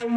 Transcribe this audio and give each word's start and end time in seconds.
പാഠം 0.00 0.12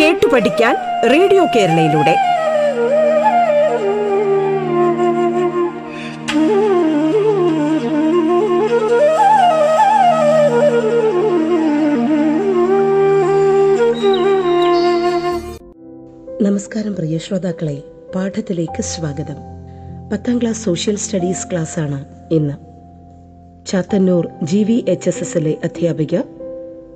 കേട്ടു 0.00 0.26
പഠിക്കാൻ 0.26 0.76
റേഡിയോ 1.10 1.46
കേരളയിലൂടെ. 1.56 2.16
നമസ്കാരം 16.42 16.94
പ്രിയ 16.94 17.18
ശ്രോതാക്കളെ 17.18 17.82
പാഠത്തിലേക്ക് 18.14 18.82
സ്വാഗതം. 18.82 19.55
പത്താം 20.12 20.40
ക്ലാസ് 20.40 20.64
സോഷ്യൽ 20.64 20.96
സ്റ്റഡീസ് 20.96 21.50
ക്ലാസ്സാണ് 21.50 22.04
ഇന്ന്. 22.30 22.54
Chathannoor 23.66 24.28
G 24.42 24.64
V 24.64 24.84
H 24.88 25.08
S 25.08 25.20
എസിലെ 25.20 25.56
അധ്യാപിക 25.64 26.20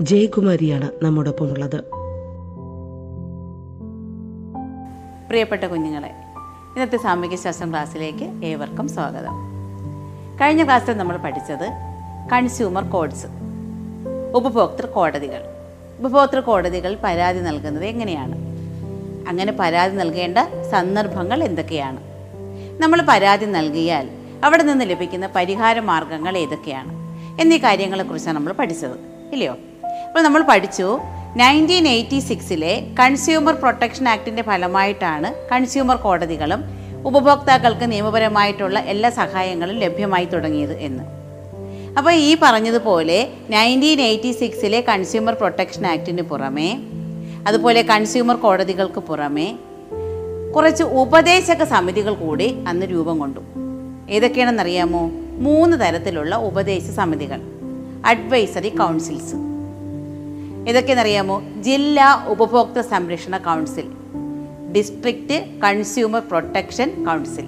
ജയകുമാരിയാണ് 0.01 0.91
നമ്മോടൊപ്പമുള്ളത്. 1.02 1.80
പ്രിയപ്പെട്ട 5.28 5.65
കുഞ്ഞുങ്ങളെ 5.65 6.09
ഇന്നത്തെ 6.09 6.96
സാമൂഹ്യശാസ്ത്രം 6.96 7.70
ക്ലാസ്സിലേക്ക് 7.70 8.45
ഏവർക്കും 8.45 8.88
സ്വാഗതം. 8.88 9.32
കഴിഞ്ഞ 10.42 10.65
ക്ലാസ്സിൽ 10.65 10.92
നമ്മൾ 10.92 11.16
പഠിച്ചത് 11.16 11.70
കൺസ്യൂമർ 12.32 12.90
കോഡ്സ് 12.90 13.27
ഉപഭോക്തൃ 14.34 14.87
കോടതികൾ. 14.87 15.42
ഉപഭോക്തൃ 16.01 16.40
കോടതികൾ 16.40 16.96
പരാതി 17.04 17.38
നൽകുന്നത് 17.38 17.84
എങ്ങനെയാണ്? 17.84 18.34
അങ്ങനെ 19.29 19.56
പരാതി 19.60 19.96
നൽകേണ്ട 19.96 20.38
സന്ദർഭങ്ങൾ 20.70 21.45
എന്തൊക്കെയാണ്? 21.45 22.09
നമ്മൾ 22.80 23.02
പരാതി 23.02 23.46
നൽകിയാൽ 23.46 24.08
അവിടെ 24.44 24.62
നിന്ന് 24.62 24.84
ലഭിക്കുന്ന 24.90 25.26
പരിഹാര 25.36 25.80
മാർഗങ്ങൾ 25.80 26.36
ഏതൊക്കെയാണ്? 26.38 26.92
എന്നീ 27.40 27.56
കാര്യങ്ങളെക്കുറിച്ചാണ് 27.56 28.37
നമ്മൾ 28.37 28.52
പഠിച്ചത്. 28.52 28.96
ഇല്ലയോ? 29.32 29.54
അപ്പോൾ 30.06 30.22
നമ്മൾ 30.22 30.42
പഠിച്ചു 30.42 31.00
നയന്റീൻ 31.37 31.88
എയ്റ്റി 31.88 32.18
സിക്സിലെ 32.18 32.87
കൺസ്യൂമർ 33.00 33.54
പ്രൊട്ടക്ഷൻ 33.54 34.09
ആക്ടിന്റെ 34.09 34.42
ഫലമായിട്ടാണ് 34.42 35.34
കൺസ്യൂമർ 35.52 35.96
കോടതികളും 35.96 36.64
ഉപഭോക്താക്കൾക്ക് 37.06 37.92
നിയമപരമായിട്ടുള്ള 37.92 38.78
എല്ലാ 38.78 39.10
സഹായങ്ങളും 39.10 39.78
ലഭ്യമായി 39.78 40.24
തുടങ്ങിയത് 40.24 40.78
എന്ന്. 40.78 41.04
അപ്പോൾ 41.98 42.12
ഈ 42.12 42.37
പറഞ്ഞതുപോലെ 42.42 43.28
നയന്റീൻ 43.50 44.00
എയ്റ്റി 44.00 44.32
സിക്സിലെ 44.32 44.80
കൺസ്യൂമർ 44.80 45.34
പ്രൊട്ടക്ഷൻ 45.34 45.87
ആക്ടിന് 45.87 46.22
പുറമേ 46.22 46.70
അതുപോലെ 47.48 47.82
കൺസ്യൂമർ 47.82 48.37
കോടതികൾക്ക് 48.37 49.00
പുറമേ 49.00 49.54
കുറച്ച് 50.56 50.82
ഉപദേശക 50.82 51.65
സമിതികൾ 51.65 52.15
കൂടി 52.15 52.65
അന്ന് 52.68 52.87
രൂപം 52.87 53.18
കൊണ്ടു. 53.18 53.40
ഏതൊക്കെയാണെന്നറിയാമോ? 54.10 55.10
മൂന്ന് 55.38 55.80
തരത്തിലുള്ള 55.80 56.37
ഉപദേശ 56.37 56.82
സമിതികൾ. 56.82 57.40
അഡ്വൈസറി 58.06 58.68
കൗൺസിൽസ് 58.68 59.34
ഏതൊക്കെയെന്നറിയാമോ 60.68 61.43
ജില്ലാ 61.60 62.26
ഉപഭോക്തൃ 62.28 62.80
സംരക്ഷണ 62.80 63.38
council. 63.38 63.84
District 64.76 65.60
consumer 65.60 66.22
protection 66.28 67.04
council 67.04 67.44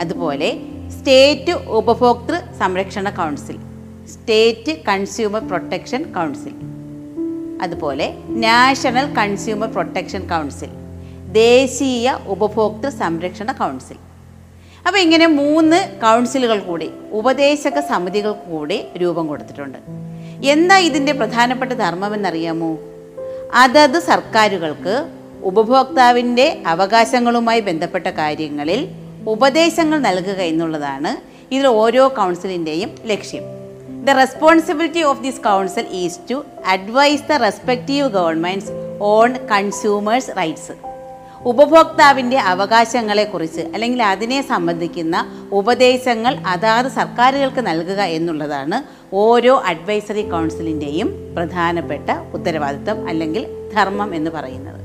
അതുപോലെ 0.00 0.58
സ്റ്റേറ്റ് 0.98 1.52
ഉപഭോക്തൃ 1.52 2.34
സംരക്ഷണ 2.58 3.10
council. 3.10 3.56
State 4.08 4.82
consumer 4.82 5.46
protection 5.46 6.02
council. 6.02 6.52
അതുപോലെ 7.62 8.14
നാഷണൽ 8.28 9.14
കൺസ്യൂമർ 9.14 9.72
പ്രൊട്ടക്ഷൻ 9.72 10.26
കൗൺസിൽ. 10.26 10.81
ദേശീയ 11.32 12.18
ഉപഭോക്തൃ 12.26 12.88
സംരക്ഷണ 12.88 13.52
കൗൺസിൽ. 13.52 13.96
അപ്പോൾ 14.86 14.98
ഇങ്ങനെ 14.98 15.26
മൂന്ന് 15.26 16.00
കൗൺസിലുകൾ 16.00 16.58
കൂടി 16.58 16.90
ഉപദേശക 17.10 17.80
സമിതികൾ 17.80 18.32
കൂടി 18.32 18.84
രൂപം 18.96 19.26
കൊടുത്തിട്ടുണ്ട്. 19.26 19.78
എന്താ 20.44 20.78
ഇതിന്റെ 20.78 21.12
പ്രധാനപ്പെട്ട 21.12 21.72
ധർമ്മമെന്നറിയാമോ? 21.72 22.78
അതത് 23.54 23.98
സർക്കാരുകൾക്ക് 23.98 25.06
ഉപഭോക്താവിന്റെ 25.44 26.62
അവകാശങ്ങളുമായി 26.66 27.60
ബന്ധപ്പെട്ട 27.60 28.06
കാര്യങ്ങളിൽ 28.06 28.88
ഉപദേശങ്ങൾ 29.28 29.98
നൽകുക 29.98 30.40
എന്നുള്ളതാണ് 30.40 31.16
ഇതിൽ 31.54 31.66
ഓരോ 31.66 32.08
കൗൺസിലിന്റെയും 32.08 32.94
ലക്ഷ്യം. 33.04 33.44
The 34.04 34.10
responsibility 34.10 35.02
of 35.02 35.22
this 35.22 35.40
council 35.40 35.86
is 35.92 36.18
to 36.30 36.44
advise 36.66 37.22
the 37.22 37.32
respective 37.32 38.08
governments 38.08 38.70
on 39.00 39.36
consumers 39.46 40.30
rights 40.36 40.91
ഉപഭോക്താവിന്റെ 41.46 42.38
അവകാശങ്ങളെക്കുറിച്ച് 42.38 43.60
അല്ലെങ്കിൽ 43.60 44.02
അതിനെ 44.02 44.42
സംബന്ധിക്കുന്ന 44.42 45.48
ഉപദേശങ്ങൾ 45.52 46.36
അതാത് 46.36 46.86
സർക്കാരുകൾക്ക് 46.86 47.66
നൽകുക 47.66 48.00
എന്നുള്ളതാണ് 48.02 48.82
ഓരോ 49.14 49.62
അഡ്വൈസറി 49.66 50.30
കൗൺസിലിന്റെയും 50.30 51.34
പ്രധാനപ്പെട്ട 51.36 52.10
ഉത്തരവാദിത്വം 52.34 53.08
അല്ലെങ്കിൽ 53.08 53.46
ധർമ്മം 53.74 54.14
എന്ന് 54.14 54.30
പറയുന്നത്. 54.30 54.80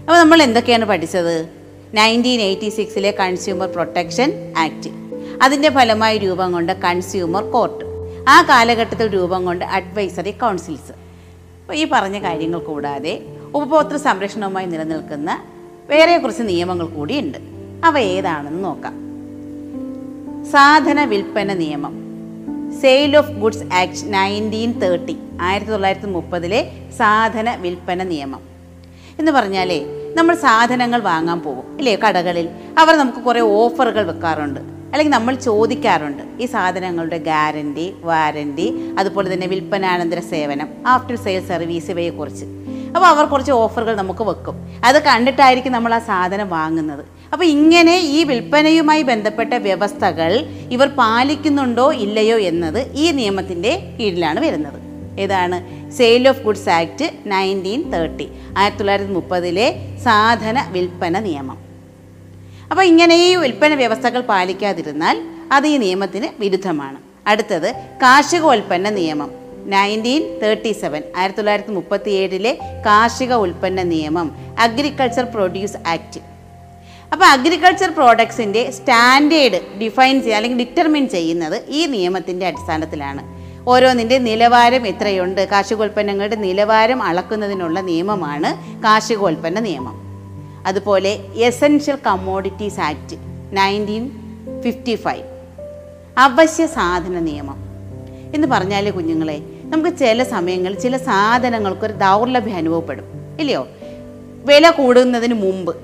അപ്പോൾ 0.00 0.18
നമ്മൾ 0.18 0.42
എന്തൊക്കെയാണ് 0.42 0.84
പഠിച്ചത്? 0.84 1.48
നയന്റീൻ 1.94 2.40
എയ്റ്റി 2.40 2.68
സിക്സിലെ 2.68 3.10
കൺസ്യൂമർ 3.10 3.68
പ്രൊട്ടക്ഷൻ 3.68 4.54
ആക്ട്. 4.58 4.90
അതിന്റെ 5.42 5.70
ഫലമായി 5.70 6.18
രൂപം 6.18 6.52
കൊണ്ട 6.52 6.70
കൺസ്യൂമർ 6.70 7.50
കോർട്ട്. 7.50 7.84
ആ 8.28 8.42
കാലഘട്ടത്തിൽ 8.42 9.08
രൂപം 9.14 9.44
കൊണ്ട 9.44 9.62
അഡ്വൈസറി 9.62 10.30
കൗൺസിൽസ്. 10.30 10.92
അപ്പോൾ 11.60 11.74
ഈ 11.74 11.86
പറഞ്ഞ 11.92 12.22
കാര്യങ്ങൾ 12.22 12.58
കൂടാതെ 12.58 13.22
ഉപഭോക്തൃ 13.54 13.96
സംരക്ഷണവുമായി 13.96 14.66
നിലനിൽക്കുന്ന 14.66 15.42
വേറെ 15.90 16.18
കുറച്ച് 16.18 16.42
നിയമങ്ങൾ 16.42 16.86
കൂടിയുണ്ട്. 16.86 17.38
അവ 17.84 17.98
ഏതാണെന്ന് 17.98 18.64
നോക്കാം. 18.64 18.92
സാധന 20.44 21.04
വിൽപ്പന 21.04 21.52
നിയമം. 21.52 21.94
Sale 22.80 23.16
of 23.16 23.30
goods 23.30 23.74
act 23.74 24.14
nineteen 24.14 24.72
thirty 24.72 25.16
ആയിരത്തി 25.40 25.70
തൊള്ളായിരത്തി 25.70 26.06
മുപ്പതിലെ 26.06 26.72
സാധന 26.96 27.54
വിൽപ്പന 27.54 28.02
നിയമം. 28.02 28.40
എന്ന് 29.18 29.32
പറഞ്ഞാലേ 29.32 29.86
നമ്മൾ 30.14 30.34
സാധനങ്ങൾ 30.34 31.00
വാങ്ങാൻ 31.00 31.40
പോകും 31.40 31.78
ഇല്ലേ? 31.78 31.96
കടകളിൽ. 31.96 32.48
അവർ 32.78 32.96
നമുക്ക് 32.96 33.18
കുറേ 33.18 33.40
ഓഫറുകൾ 33.40 34.06
വെക്കാറുണ്ട്. 34.06 34.60
അല്ലെങ്കിൽ 34.60 35.12
നമ്മൾ 35.12 35.34
ചോദിക്കാറുണ്ട് 35.34 36.22
ഈ 36.40 36.46
സാധനങ്ങളുടെ 36.46 37.18
ഗ്യാരന്റി 37.18 37.92
വാരന്റി 38.02 38.94
അതുപോലെ 38.98 39.32
തന്നെ 39.32 39.46
വിൽപ്പനാനന്തര 39.46 40.20
സേവനം 40.20 40.68
ആഫ്റ്റർ 40.86 41.16
സെയിൽ 41.16 41.46
സർവീസ് 41.46 41.90
ഇവയെക്കുറിച്ച്. 41.90 42.44
അപ്പോൾ 42.86 43.06
അവർ 43.06 43.24
കുറച്ച് 43.24 43.52
ഓഫറുകൾ 43.52 43.96
നമുക്ക് 43.96 44.24
വെക്കും. 44.24 44.56
അത് 44.84 45.02
കണ്ടിട്ടായിരിക്കും 45.02 45.72
നമ്മൾ 45.72 45.94
ആ 45.94 45.98
സാധനം 45.98 46.48
വാങ്ങുന്നത്. 46.48 47.04
അപ്പോൾ 47.32 47.44
ഇങ്ങനെ 47.44 47.98
ഈ 47.98 48.24
വിൽപ്പനയുമായി 48.24 49.02
ബന്ധപ്പെട്ട 49.02 49.54
വ്യവസ്ഥകൾ 49.54 50.46
ഇവർ 50.70 50.88
പാലിക്കുന്നുണ്ടോ 50.88 51.92
ഇല്ലയോ 51.92 52.38
എന്നത് 52.38 52.92
ഈ 52.94 53.10
നിയമത്തിന്റെ 53.10 53.96
കീഴിലാണ് 54.00 54.40
വരുന്നത്. 54.40 54.80
ഏതാണ്? 55.20 55.58
Sale 55.90 56.28
of 56.28 56.42
goods 56.42 56.68
act 56.68 57.10
nineteen 57.26 57.92
thirty 57.92 58.28
ആയിരത്തി 58.56 58.78
തൊള്ളായിരത്തി 58.78 59.12
മുപ്പതിലെ 59.12 59.96
സാധന 60.04 60.66
വിൽപ്പന 60.68 61.18
നിയമം. 61.18 61.58
അപ്പോൾ 62.70 62.82
ഇങ്ങനെ 62.82 63.14
ഈ 63.14 63.36
വിൽപ്പന 63.36 63.74
വ്യവസ്ഥകൾ 63.74 64.20
പാലിക്കാതിരുന്നാൽ 64.20 65.22
അത് 65.52 65.66
ഈ 65.66 65.76
നിയമത്തിന് 65.76 66.28
വിരുദ്ധമാണ്. 66.40 66.96
അടുത്തത് 67.26 67.74
കാർഷികോൽപ്പന്ന 67.74 68.90
നിയമം. 68.90 69.45
നയന്റീൻ 69.66 70.38
തേർട്ടി 70.42 70.72
സെവൻ 70.72 71.02
ആയിരത്തി 71.16 71.36
തൊള്ളായിരത്തി 71.38 71.70
മുപ്പത്തി 71.70 72.10
ഏഴിലെ 72.10 72.58
കാർഷിക 72.86 73.34
ഉൽപ്പന്ന 73.34 73.82
നിയമം 73.82 74.36
അഗ്രികൾച്ചർ 74.58 75.24
പ്രൊഡ്യൂസ് 75.24 75.88
ആക്ട് 75.88 76.20
അപ്പോൾ 77.12 77.24
അഗ്രികൾച്ചർ 77.24 77.90
പ്രോഡക്ട്സിന്റെ 77.90 78.70
സ്റ്റാൻഡേർഡ് 78.70 79.78
ഡിഫൈൻ 79.78 80.20
ചെയ്യുക 80.20 80.36
അല്ലെങ്കിൽ 80.36 80.58
ഡിറ്റർമിൻ 80.58 81.08
ചെയ്യുന്നത് 81.08 81.62
ഈ 81.68 81.86
നിയമത്തിന്റെ 81.86 82.46
അടിസ്ഥാനത്തിലാണ്. 82.46 83.22
ഓരോന്നിന്റെ 83.68 84.18
നിലവാരം 84.18 84.86
എത്രയുണ്ട്? 84.86 85.48
കാർഷികോൽപ്പന്നങ്ങളുടെ 85.48 86.36
നിലവാരം 86.36 87.02
അളക്കുന്നതിനുള്ള 87.02 87.80
നിയമമാണ് 87.80 88.82
കാർഷികോൽപ്പന്ന 88.82 89.60
നിയമം. 89.60 89.94
അതുപോലെ 90.66 91.18
essential 91.34 91.98
commodities 92.06 92.80
act 92.80 93.16
nineteen 93.52 94.10
fifty 94.60 94.94
five 94.94 95.24
അവശ്യ 96.18 96.66
സാധന 96.66 97.18
നിയമം. 97.18 97.66
എന്ന് 98.34 98.46
പറഞ്ഞാലേ 98.46 98.90
കുഞ്ഞുങ്ങളെ 98.90 99.40
നമുക്ക് 99.70 99.98
ചില 99.98 100.22
സമയങ്ങളിൽ 100.22 100.78
ചില 100.78 100.96
സാധനങ്ങൾക്കൊരു 100.96 101.92
ദൗർലഭ്യം 101.92 102.56
അനുഭവപ്പെടും. 102.56 103.04
ഇല്ലയോ? 103.40 103.68
വില 104.44 104.70
കൂടുന്നതിന് 104.70 105.34
മുമ്പ്. 105.34 105.76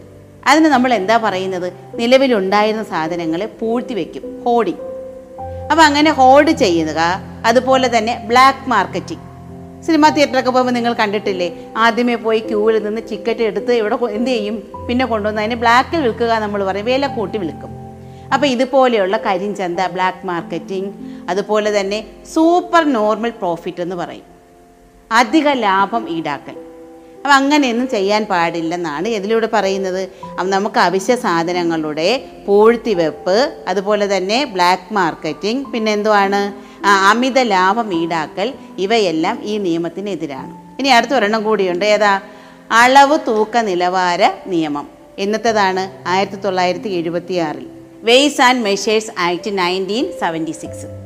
അതിന് 0.46 0.64
നമ്മൾ 0.64 0.94
എന്താ 0.94 1.16
പറയുന്നത്? 1.16 1.72
നിലവിലുണ്ടായിരുന്ന 1.94 2.84
സാധനങ്ങളെ 2.84 3.46
പൂഴ്ത്തി 3.46 3.94
വെക്കും. 3.94 4.44
ഹോർഡിങ് 4.44 4.82
അപ്പോൾ 5.70 5.82
അങ്ങനെ 5.82 6.10
ഹോർഡ് 6.10 6.50
ചെയ്യുക 6.50 7.22
അതുപോലെ 7.46 7.98
തന്നെ 7.98 8.24
ബ്ലാക്ക് 8.26 8.70
മാർക്കറ്റിംഗ് 8.70 9.22
സിനിമാ 9.82 10.08
തിയേറ്ററൊക്കെ 10.08 10.50
പോകുമ്പോൾ 10.50 10.72
നിങ്ങൾ 10.72 10.92
കണ്ടിട്ടില്ലേ? 10.92 11.66
ആദ്യമേ 11.76 12.14
പോയി 12.14 12.38
ക്യൂവിൽ 12.38 12.84
നിന്ന് 12.84 13.00
ടിക്കറ്റ് 13.10 13.40
എടുത്ത് 13.40 13.72
ഇവിടെ 13.72 13.98
എന്ത് 14.10 14.30
ചെയ്യും? 14.30 14.62
പിന്നെ 14.88 15.04
കൊണ്ടുവന്ന് 15.04 15.42
അതിന് 15.42 15.54
ബ്ലാക്കിൽ 15.54 16.00
വിൽക്കുക 16.00 16.38
നമ്മൾ 16.38 16.64
പറയും. 16.64 16.86
വില 16.86 17.06
കൂട്ടി 17.06 17.38
വിൽക്കും. 17.38 17.70
അപ്പോൾ 18.34 18.46
ഇതുപോലെയുള്ള 18.46 19.16
കരിഞ്ചന്ത 19.16 19.80
ബ്ലാക്ക് 19.86 20.26
മാർക്കറ്റിംഗ് 20.26 20.92
അതുപോലെ 21.28 21.80
തന്നെ 21.80 22.04
സൂപ്പർ 22.34 22.84
നോർമൽ 22.84 23.30
പ്രോഫിറ്റ് 23.30 23.82
എന്ന് 23.82 23.96
പറയും. 23.96 24.22
അധിക 25.12 25.48
ലാഭം 25.48 26.08
ഈടാക്കൽ. 26.08 26.56
അപ്പം 27.16 27.34
അങ്ങനെയൊന്നും 27.34 27.88
ചെയ്യാൻ 27.88 28.24
പാടില്ലെന്നാണ് 28.24 29.08
ഇതിലൂടെ 29.08 29.48
പറയുന്നത്. 29.52 30.10
അപ്പം 30.30 30.50
നമുക്ക് 30.50 30.80
അവശ്യ 30.80 31.16
സാധനങ്ങളുടെ 31.16 32.28
പൂഴ്ത്തിവെപ്പ് 32.48 33.64
അതുപോലെ 33.68 34.16
തന്നെ 34.16 34.44
ബ്ലാക്ക് 34.44 34.94
മാർക്കറ്റിംഗ് 34.94 35.66
പിന്നെ 35.66 35.92
എന്തുവാണ്? 35.92 36.72
അമിത 36.86 37.38
ലാഭം 37.38 38.02
ഈടാക്കൽ 38.02 38.54
ഇവയെല്ലാം 38.78 39.42
ഈ 39.42 39.58
നിയമത്തിനെതിരാണ്. 39.58 40.78
ഇനി 40.78 40.88
അടുത്ത 40.88 41.12
ഒരെണ്ണം 41.12 41.44
കൂടിയുണ്ട്. 41.44 41.84
ഏതാ? 41.84 42.20
അളവ് 42.70 43.18
തൂക്ക 43.26 43.58
നിലവാര 43.58 44.32
നിയമം. 44.46 44.88
എന്നത്തേതാണ്? 45.18 46.08
ആയിരത്തി 46.08 46.36
തൊള്ളായിരത്തി 46.36 46.88
എഴുപത്തി 46.88 47.34
ആറിൽ 47.34 47.66
weights 48.02 48.42
and 48.42 48.64
measures 48.64 49.20
act 49.20 49.58
nineteen 49.58 50.12
seventy 50.20 50.50
six 50.50 51.01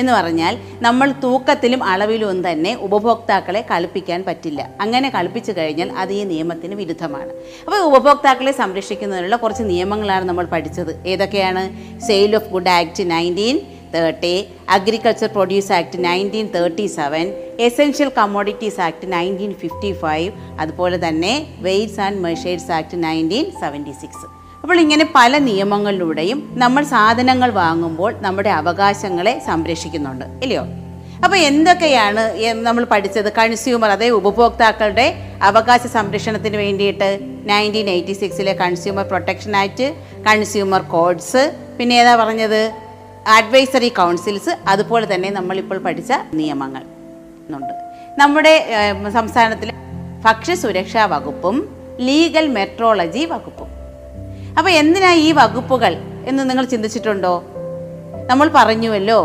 എന്ന് 0.00 0.12
പറഞ്ഞാൽ 0.12 0.54
നമ്മൾ 0.86 1.08
തൂക്കത്തിലും 1.24 1.80
അളവിലും 1.92 2.40
തന്നെ 2.48 2.72
ഉപഭോക്താക്കളെ 2.86 3.62
കളിപ്പിക്കാൻ 3.70 4.20
പറ്റില്ല. 4.28 4.60
അങ്ങനെ 4.84 5.08
കളിപ്പിച്ചു 5.16 5.52
കഴിഞ്ഞാൽ 5.58 5.88
അത് 6.02 6.12
ഈ 6.18 6.22
നിയമത്തിന് 6.32 6.74
വിരുദ്ധമാണ്. 6.82 7.32
അപ്പോൾ 7.66 7.80
ഉപഭോക്താക്കളെ 7.90 8.52
സംരക്ഷിക്കുന്നതിനുള്ള 8.62 9.38
കുറച്ച് 9.44 9.66
നിയമങ്ങളാണ് 9.72 10.26
നമ്മൾ 10.30 10.46
പഠിച്ചത്. 10.54 10.92
ഏതൊക്കെയാണ്? 11.14 11.64
Sale 12.08 12.32
of 12.40 12.50
good 12.54 12.72
act 12.78 13.04
nineteen 13.14 13.58
thirty 13.94 14.32
agriculture 14.76 15.28
produce 15.36 15.72
act 15.76 15.98
nineteen 16.06 16.46
thirty 16.56 16.86
seven 16.96 17.26
essential 17.66 18.10
commodities 18.18 18.80
act 18.86 19.06
nineteen 19.12 19.52
fifty 19.62 19.92
five 20.02 20.28
അതുപോലെ 20.62 20.98
തന്നെ 21.06 21.32
weights 21.66 22.00
and 22.06 22.20
measures 22.26 22.70
act 22.78 22.98
nineteen 23.04 23.46
seventy 23.62 23.94
six 24.02 24.26
അപ്പോൾ 24.62 24.78
ഇങ്ങനെ 24.84 25.04
പല 25.14 25.38
നിയമങ്ങളിലൂടെയും 25.38 26.38
നമ്മൾ 26.62 26.82
സാധനങ്ങൾ 26.94 27.50
വാങ്ങുമ്പോൾ 27.50 28.10
നമ്മുടെ 28.26 28.50
അവകാശങ്ങളെ 28.60 29.34
സംരക്ഷിക്കുന്നുണ്ട്. 29.46 30.24
ഇല്ലയോ? 30.44 30.64
അപ്പോൾ 31.24 31.36
എന്തൊക്കെയാണ് 31.36 32.22
നമ്മൾ 32.66 32.84
പഠിച്ചത്? 32.90 33.28
കൺസ്യൂമർ 33.38 33.90
അതായത് 33.90 34.16
ഉപഭോക്താക്കളുടെ 34.20 35.06
അവകാശ 35.42 35.86
സംരക്ഷണത്തിന് 35.94 36.56
വേണ്ടിയിട്ട് 36.56 37.08
nineteen 37.50 37.88
eighty 37.94 38.12
സിക്സിലെ 38.12 38.52
consumer 38.52 39.04
protection 39.12 39.54
act 39.62 39.86
consumer 40.28 40.82
codes 40.94 41.42
പിന്നെ 41.78 41.96
ഏതാ 42.02 42.12
പറഞ്ഞത്? 42.22 42.62
അഡ്വൈസറി 43.36 43.88
കൗൺസിൽസ് 44.00 44.52
അതുപോലെ 44.68 45.14
തന്നെ 45.14 45.30
നമ്മളിപ്പോൾ 45.30 45.78
പഠിച്ച 45.86 46.12
നിയമങ്ങൾ 46.34 46.84
ഉണ്ട് 47.58 47.74
നമ്മുടെ 48.20 48.54
സംസ്ഥാനത്തിലെ 49.18 49.74
ഭക്ഷ്യസുരക്ഷാ 50.24 51.06
വകുപ്പും 51.06 51.56
ലീഗൽ 52.00 52.46
മെട്രോളജി 52.58 53.24
വകുപ്പും. 53.24 53.68
അപ്പോൾ 54.58 54.70
എന്തിനാ 54.70 55.12
ഈ 55.12 55.32
വകുപ്പുകൾ 55.32 55.92
എന്ന് 56.26 56.50
നിങ്ങൾ 56.50 56.64
ചിന്തിച്ചിട്ടുണ്ടോ? 56.64 57.44
നമ്മൾ 58.30 58.50
പറഞ്ഞുവല്ലോ 58.54 59.18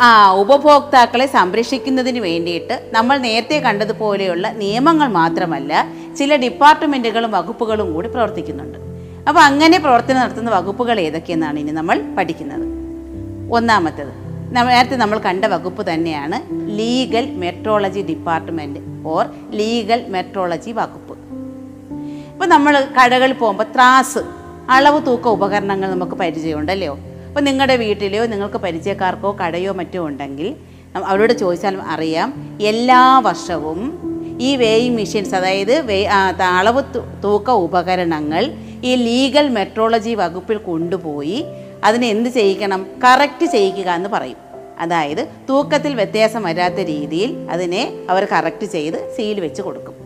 ആ 0.00 0.10
ഉപഭോക്താക്കളെ 0.42 1.26
സംരക്ഷിക്കുന്നതിന് 1.26 2.18
വേണ്ടിയിട്ട് 2.18 2.88
നമ്മൾ 2.92 3.16
നേരത്തെ 3.18 3.56
കണ്ടതുപോലെയുള്ള 3.66 4.50
നിയമങ്ങൾ 4.52 5.08
മാത്രമല്ല 5.08 5.72
ചില 6.18 6.36
ഡിപ്പാർട്ട്മെന്റുകളും 6.36 7.30
വകുപ്പുകളും 7.30 7.92
കൂടി 7.94 8.08
പ്രവർത്തിക്കുന്നുണ്ട്. 8.08 8.78
അപ്പോൾ 9.28 9.40
അങ്ങനെ 9.40 9.78
പ്രവർത്തനം 9.78 10.20
നടത്തുന്ന 10.20 10.50
വകുപ്പുകൾ 10.50 11.00
ഏതൊക്കെയെന്നാണ് 11.00 11.58
ഇനി 11.58 11.70
നമ്മൾ 11.70 11.98
പഠിക്കുന്നത്? 12.18 12.66
ഒന്നാമത്തേത് 13.54 14.14
നേരത്തെ 14.56 14.96
നമ്മൾ 14.96 15.18
കണ്ട 15.18 15.44
വകുപ്പ് 15.44 15.82
തന്നെയാണ് 15.92 16.38
legal 16.78 17.26
metrology 17.44 18.00
department 18.00 18.80
or 19.14 19.26
legal 19.50 20.04
metrology 20.08 20.70
വകുപ്പ്. 20.70 21.14
ഇപ്പോൾ 22.32 22.46
നമ്മൾ 22.46 22.74
കടകളിൽ 22.96 23.32
പോകുമ്പോൾ 23.32 23.68
ത്രാസ് 23.74 24.22
അളവ് 24.70 25.06
തൂക്ക 25.06 25.28
ഉപകരണങ്ങൾ 25.28 25.90
നമുക്ക് 25.90 26.12
പരിചയമുണ്ടല്ലോ 26.12 26.98
അപ്പോൾ 27.28 27.40
നിങ്ങളുടെ 27.40 27.76
വീട്ടിലെയോ 27.76 28.26
നിങ്ങൾക്ക് 28.26 28.56
പരിചയക്കാർക്കോ 28.56 29.36
കടയോ 29.40 29.72
മറ്റോ 29.72 30.06
ഉണ്ടെങ്കിൽ 30.06 30.56
അവരോട് 30.96 31.32
ചോദിച്ചാൽ 31.32 31.76
അറിയാം. 31.76 32.58
എല്ലാ 32.62 33.18
വർഷവും 33.18 33.80
ഈ 34.40 34.56
വേയിങ് 34.56 34.96
മെഷീൻസ് 34.96 35.34
അതായത് 35.34 35.80
വേ 35.80 36.04
അളവ് 36.58 36.82
തൂക്ക 37.24 37.50
ഉപകരണങ്ങൾ 37.50 38.52
ഈ 38.84 38.94
ലീഗൽ 38.94 39.48
മെട്രോളജി 39.48 40.14
വകുപ്പിൽ 40.14 40.56
കൊണ്ടുപോയി 40.56 41.44
അതിനെ 41.84 42.06
എന്ത് 42.08 42.28
ചെയ്യിക്കണം? 42.28 42.86
കറക്റ്റ് 43.04 43.46
ചെയ്യിക്കുക 43.46 43.90
എന്ന് 43.90 44.08
പറയും. 44.08 44.36
അതായത് 44.80 45.28
തൂക്കത്തിൽ 45.48 45.94
വ്യത്യാസം 45.94 46.42
വരാത്ത 46.42 46.74
രീതിയിൽ 46.74 47.48
അതിനെ 47.50 47.82
അവർ 48.10 48.24
കറക്റ്റ് 48.32 48.66
ചെയ്ത് 48.66 49.14
സീൽ 49.16 49.40
വെച്ച് 49.40 49.62
കൊടുക്കും. 49.62 50.05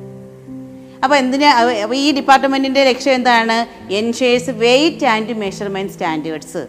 അപ്പോൾ 1.04 1.16
എന്തിനാ 1.16 1.50
ഈ 1.94 2.12
ഡിപ്പാർട്ട്മെന്റിന്റെ 2.12 2.84
ലക്ഷ്യം 2.84 3.14
എന്താണ്? 3.14 3.92
Ensures 3.92 4.50
weight 4.50 5.06
and 5.06 5.32
measurement 5.32 5.92
standards 5.92 6.66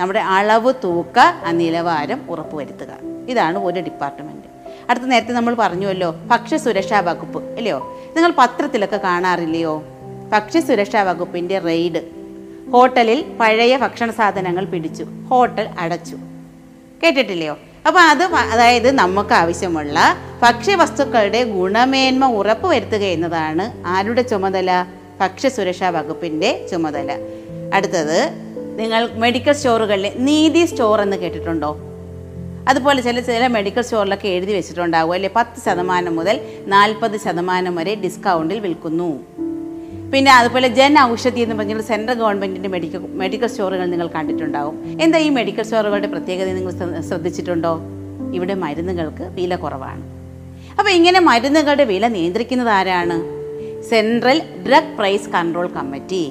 നമ്മുടെ 0.00 0.18
അളവ് 0.18 0.74
തൂക്ക 0.84 1.18
ആ 1.18 1.50
നിലവാരം 1.50 2.30
ഉറപ്പുവരുത്തുക. 2.30 2.92
ഇതാണ് 3.28 3.58
ഒരു 3.58 3.80
ഡിപ്പാർട്ട്മെന്റ് 3.80 4.46
അടുത്ത 4.90 5.04
നേരത്തെ 5.04 5.32
നമ്മൾ 5.32 5.54
പറഞ്ഞുവല്ലോ 5.54 6.10
ഭക്ഷ്യസുരക്ഷാ 6.26 7.00
വകുപ്പ് 7.00 7.56
അല്ലയോ? 7.56 7.78
നിങ്ങൾ 8.16 8.32
പത്രത്തിലൊക്കെ 8.38 8.96
കാണാറില്ലയോ? 8.96 9.82
ഭക്ഷ്യസുരക്ഷാ 10.32 11.02
വകുപ്പിന്റെ 11.02 11.58
റെയ്ഡ്. 11.58 12.02
ഹോട്ടലിൽ 12.70 13.24
പഴയ 13.40 13.76
ഭക്ഷണ 13.76 14.10
സാധനങ്ങൾ 14.10 14.64
പിടിച്ചു 14.64 15.04
ഹോട്ടൽ 15.30 15.68
അടച്ചു. 15.78 16.16
കേട്ടിട്ടില്ലയോ? 17.02 17.58
അപ്പോൾ 17.86 18.00
അത് 18.00 18.22
അതായത് 18.22 18.90
നമുക്ക് 18.90 19.34
ആവശ്യമുള്ള 19.34 20.16
ഭക്ഷ്യവസ്തുക്കളുടെ 20.42 21.44
ഗുണമേന്മ 21.44 22.24
ഉറപ്പുവരുത്തുക 22.24 23.02
എന്നതാണ് 23.02 23.86
ആരുടെ 23.86 24.22
ചുമതല? 24.22 24.86
ഭക്ഷ്യസുരക്ഷാ 25.20 25.88
വകുപ്പിന്റെ 25.88 26.66
ചുമതല. 26.70 27.18
അടുത്തത് 27.74 28.30
നിങ്ങൾ 28.78 29.10
മെഡിക്കൽ 29.14 29.52
സ്റ്റോറുകളിൽ 29.52 30.12
നീതി 30.16 30.64
സ്റ്റോർ 30.64 31.00
എന്ന് 31.00 31.16
കേട്ടിട്ടുണ്ടോ? 31.16 31.76
അതുപോലെ 32.68 33.02
ചില 33.02 33.20
ചില 33.20 33.46
മെഡിക്കൽ 33.46 33.82
സ്റ്റോറിലൊക്കെ 33.82 34.28
എഴുതി 34.28 34.52
വെച്ചിട്ടുണ്ടാകും 34.52 35.12
അല്ലെ? 35.12 35.30
പത്ത് 35.36 35.60
ശതമാനം 35.64 36.16
മുതൽ 36.16 36.40
നാൽപ്പത് 36.66 37.20
ശതമാനം 37.20 37.76
വരെ 37.76 37.94
ഡിസ്കൗണ്ടിൽ 37.94 38.60
വിൽക്കുന്നു. 38.60 39.20
പിന്നെ 40.12 40.30
അതുപോലെ 40.32 40.68
ജൻ 40.68 40.98
ഔഷധി 40.98 41.40
എന്ന് 41.40 41.54
പറഞ്ഞാൽ 41.54 41.80
സെൻട്രൽ 41.80 42.14
ഗവൺമെന്റിന്റെ 42.14 42.68
മെഡിക്കൽ 42.68 43.02
മെഡിക്കൽ 43.22 43.46
സ്റ്റോറുകൾ 43.46 43.86
നിങ്ങൾ 43.86 44.06
കണ്ടിട്ടുണ്ടാവും. 44.06 44.76
എന്താ 45.02 45.18
ഈ 45.18 45.28
മെഡിക്കൽ 45.28 45.62
സ്റ്റോറുകളുടെ 45.62 46.06
പ്രത്യേകത 46.06 46.52
നിങ്ങൾ 46.52 47.00
ശ്രദ്ധിച്ചിട്ടുണ്ടോ? 47.00 47.80
ഇവിടെ 48.34 48.54
മരുന്നുകൾക്ക് 48.54 49.22
വില 49.22 49.56
കുറവാണ്. 49.56 50.02
അപ്പോൾ 50.78 50.90
ഇങ്ങനെ 50.90 51.20
മരുന്നുകളുടെ 51.20 51.84
വില 51.84 52.08
നിയന്ത്രിക്കുന്നത് 52.08 52.68
ആരാണ്? 52.68 53.16
Central 53.90 54.42
drug 54.66 54.96
price 54.98 55.30
control 55.30 55.66
committee 55.66 56.24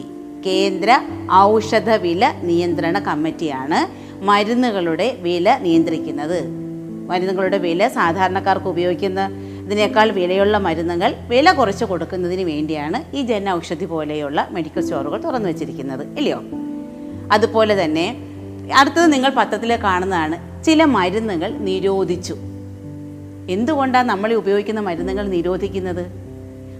കേന്ദ്ര 0.45 0.89
ഔഷധ 1.31 1.89
വില 1.89 2.33
നിയന്ത്രണ 2.43 2.99
കമ്മിറ്റിയാണ് 2.99 3.79
മരുന്നുകളുടെ 4.25 5.17
വില 5.21 5.57
നിയന്ത്രിക്കുന്നത്. 5.61 6.39
മരുന്നുകളുടെ 7.09 7.57
വില 7.57 7.87
സാധാരണക്കാർക്ക് 7.87 8.67
ഉപയോഗിക്കുന്ന 8.67 9.21
ഇതിനേക്കാൾ 9.69 10.11
വിലയുള്ള 10.11 10.57
മരുന്നുകൾ 10.57 11.15
വില 11.27 11.51
കുറച്ച് 11.51 11.85
കൊടുക്കുന്നതിന് 11.85 12.41
വേണ്ടിയാണ് 12.41 13.15
ഈ 13.15 13.21
ജന 13.21 13.49
ഔഷധി 13.49 13.85
പോലെയുള്ള 13.85 14.47
മെഡിക്കൽ 14.51 14.81
സ്റ്റോറുകൾ 14.81 15.21
തുറന്നു 15.21 15.47
വെച്ചിരിക്കുന്നത് 15.49 16.17
ഇല്ലയോ? 16.17 16.43
അതുപോലെ 17.31 17.83
തന്നെ 17.83 18.17
അടുത്തത് 18.75 19.13
നിങ്ങൾ 19.13 19.31
പത്രത്തിൽ 19.37 19.75
കാണുന്നതാണ് 19.75 20.63
ചില 20.63 20.83
മരുന്നുകൾ 20.83 21.57
നിരോധിച്ചു. 21.57 22.33
എന്തുകൊണ്ടാണ് 23.49 24.09
നമ്മൾ 24.09 24.33
ഉപയോഗിക്കുന്ന 24.33 24.81
മരുന്നുകൾ 24.81 25.27
നിരോധിക്കുന്നത്? 25.27 26.05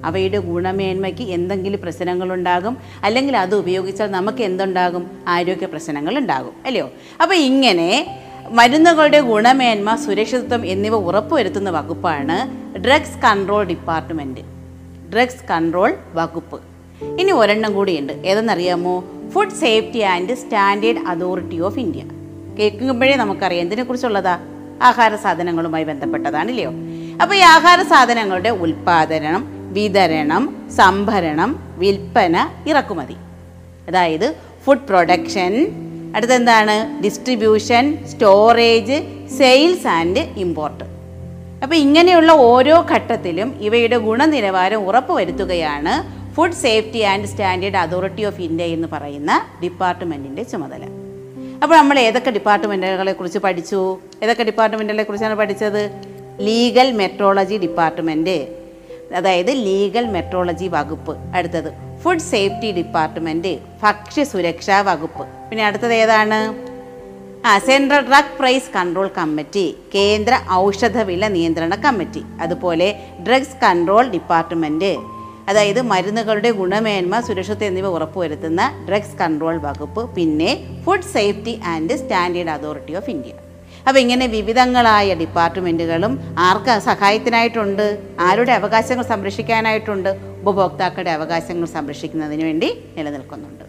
അവയുടെ 0.05 0.37
ഗുണമേന്മയ്ക്ക് 0.37 1.21
എന്തെങ്കിലും 1.21 1.81
പ്രശ്നങ്ങളുണ്ടാകും 1.81 2.77
അല്ലെങ്കിൽ 3.03 3.37
അത് 3.37 3.55
ഉപയോഗിച്ചാൽ 3.55 4.11
നമുക്ക് 4.11 4.41
എന്തുണ്ടാകും? 4.41 5.11
ആരോഗ്യ 5.27 5.65
പ്രശ്നങ്ങൾ 5.65 6.17
ഉണ്ടാകും 6.17 6.53
അല്ലയോ 6.65 6.89
അപ്പോൾ 7.21 7.35
ഇങ്ങനെ 7.35 8.17
മരുന്നുകളുടെ 8.49 9.21
ഗുണമേന്മ 9.21 9.95
സുരക്ഷിതത്വം 9.95 10.65
എന്നിവ 10.65 10.95
ഉറപ്പുവരുത്തുന്ന 10.95 11.69
വകുപ്പാണ് 11.69 12.58
drugs 12.77 13.21
control 13.21 13.63
department 13.63 14.39
drugs 15.13 15.49
control 15.49 15.95
വകുപ്പ്. 16.13 16.61
ഇനി 17.19 17.31
ഒരെണ്ണം 17.31 17.73
കൂടിയുണ്ട്. 17.73 18.13
ഏതെന്നറിയാമോ? 18.13 19.03
Food 19.33 19.49
safety 19.49 19.99
and 19.99 20.33
standard 20.33 20.99
authority 21.07 21.59
of 21.59 21.79
India 21.79 22.03
കേൾക്കുമ്പോഴേ 22.59 23.15
നമുക്കറിയാം 23.15 23.61
എന്തിനെക്കുറിച്ചുള്ളതാ 23.61 24.39
ആഹാര 24.81 25.15
സാധനങ്ങളുമായി 25.15 25.83
ബന്ധപ്പെട്ടതാണ് 25.83 26.49
ഇല്ലയോ 26.49 26.71
അപ്പോൾ 27.21 27.35
ഈ 27.35 27.39
ആഹാര 27.39 27.81
സാധനങ്ങളുടെ 27.81 28.49
ഉൽപ്പാദനം 28.49 29.73
വിതരണം 29.73 30.71
സംഭരണം 30.75 31.59
വിൽപ്പന 31.77 32.49
ഇറക്കുമതി. 32.67 33.15
അതായത് 33.87 34.35
food 34.65 34.87
production 34.89 35.67
അടുത്തെന്താണ്? 36.15 37.03
Distribution 37.03 38.05
storage 38.05 39.27
sales 39.37 39.87
and 39.87 40.19
import 40.19 40.98
അപ്പോൾ 41.63 41.75
ഇങ്ങനെയുള്ള 41.75 42.31
ഓരോ 42.31 42.85
ഘട്ടത്തിലും 42.91 43.57
ഇവയുടെ 43.61 43.97
ഗുണനിലവാരം 43.97 44.77
ഉറപ്പുവരുത്തുകയാണ് 44.77 45.93
food 46.35 46.51
safety 46.51 46.99
and 46.99 47.25
standard 47.25 47.77
authority 47.77 48.23
of 48.23 48.41
India 48.41 48.63
എന്ന് 48.63 48.87
പറയുന്ന 48.91 49.47
ഡിപ്പാർട്ട്മെന്റിന്റെ 49.63 50.43
ചുമതല. 50.43 50.83
അപ്പോൾ 51.63 51.75
നമ്മൾ 51.75 51.99
ഏതൊക്കെ 51.99 52.31
ഡിപ്പാർട്ട്മെന്റുകളെ 52.31 53.11
കുറിച്ച് 53.11 53.39
പഠിച്ചു? 53.39 53.99
ഏതൊക്കെ 54.23 54.43
ഡിപ്പാർട്ട്മെന്റുകളെ 54.43 55.03
കുറിച്ചാണ് 55.03 55.35
പഠിച്ചത്? 55.35 55.91
ലീഗൽ 56.39 56.91
മെട്രോളജി 56.91 57.57
ഡിപ്പാർട്ട്മെന്റ് 57.57 58.47
അതായത് 59.15 59.49
ലീഗൽ 59.49 60.05
മെട്രോളജി 60.05 60.67
വകുപ്പ്. 60.67 61.17
അടുത്തത് 61.35 61.73
ഫുഡ് 62.03 62.19
സേഫ്റ്റി 62.19 62.71
ഡിപ്പാർട്ട്മെന്റ് 62.71 63.59
ഭക്ഷ്യസുരക്ഷാ 63.83 64.81
വകുപ്പ്. 64.81 65.25
പിന്നെ 65.49 65.65
അടുത്തത് 65.65 65.93
ഏതാണ്? 65.93 66.68
Central 67.45 67.99
drug 68.07 68.35
price 68.39 68.71
control 68.75 69.07
committee 69.17 69.75
കേന്ദ്ര 69.95 70.33
ഔഷധ 70.51 70.97
വില 71.01 71.27
നിയന്ത്രണ 71.27 71.75
കമ്മിറ്റി 71.75 72.21
അതുപോലെ 72.41 72.87
ഡ്രഗ്സ് 73.27 73.59
കൺട്രോൾ 73.63 74.09
ഡിപ്പാർട്ട്മെന്റ് 74.09 74.97
അതായത് 75.49 75.81
മരുന്നുകളുടെ 75.81 76.49
ഗുണമേന്മ 76.51 77.19
സുരക്ഷിത 77.19 77.63
എന്നിവ 77.63 77.87
ഉറപ്പുവരുത്തുന്ന 77.87 78.61
ഡ്രഗ്സ് 78.87 79.15
കൺട്രോൾ 79.21 79.57
വകുപ്പ് 79.57 80.15
പിന്നെ 80.15 80.81
food 80.85 81.09
safety 81.13 81.59
and 81.65 81.95
standard 81.97 82.49
authority 82.49 82.95
of 82.95 83.09
India 83.09 83.31
അപ്പോൾ 83.87 83.99
ഇങ്ങനെ 83.99 84.27
വിവിധങ്ങളായ 84.27 85.13
ഡിപ്പാർട്ട്മെന്റുകളും 85.13 86.19
ആർക്ക് 86.37 86.79
സഹായത്തിനായിട്ടുണ്ട്? 86.89 87.99
ആരുടെ 88.19 88.51
അവകാശങ്ങൾ 88.51 89.03
സംരക്ഷിക്കാനായിട്ടുണ്ട്? 89.03 90.09
ഉപഭോക്താക്കളുടെ 90.41 91.11
അവകാശങ്ങൾ 91.11 91.67
സംരക്ഷിക്കുന്നതിന് 91.77 92.43
വേണ്ടി 92.43 92.69
നിലനിൽക്കുന്നുണ്ട്. 92.97 93.65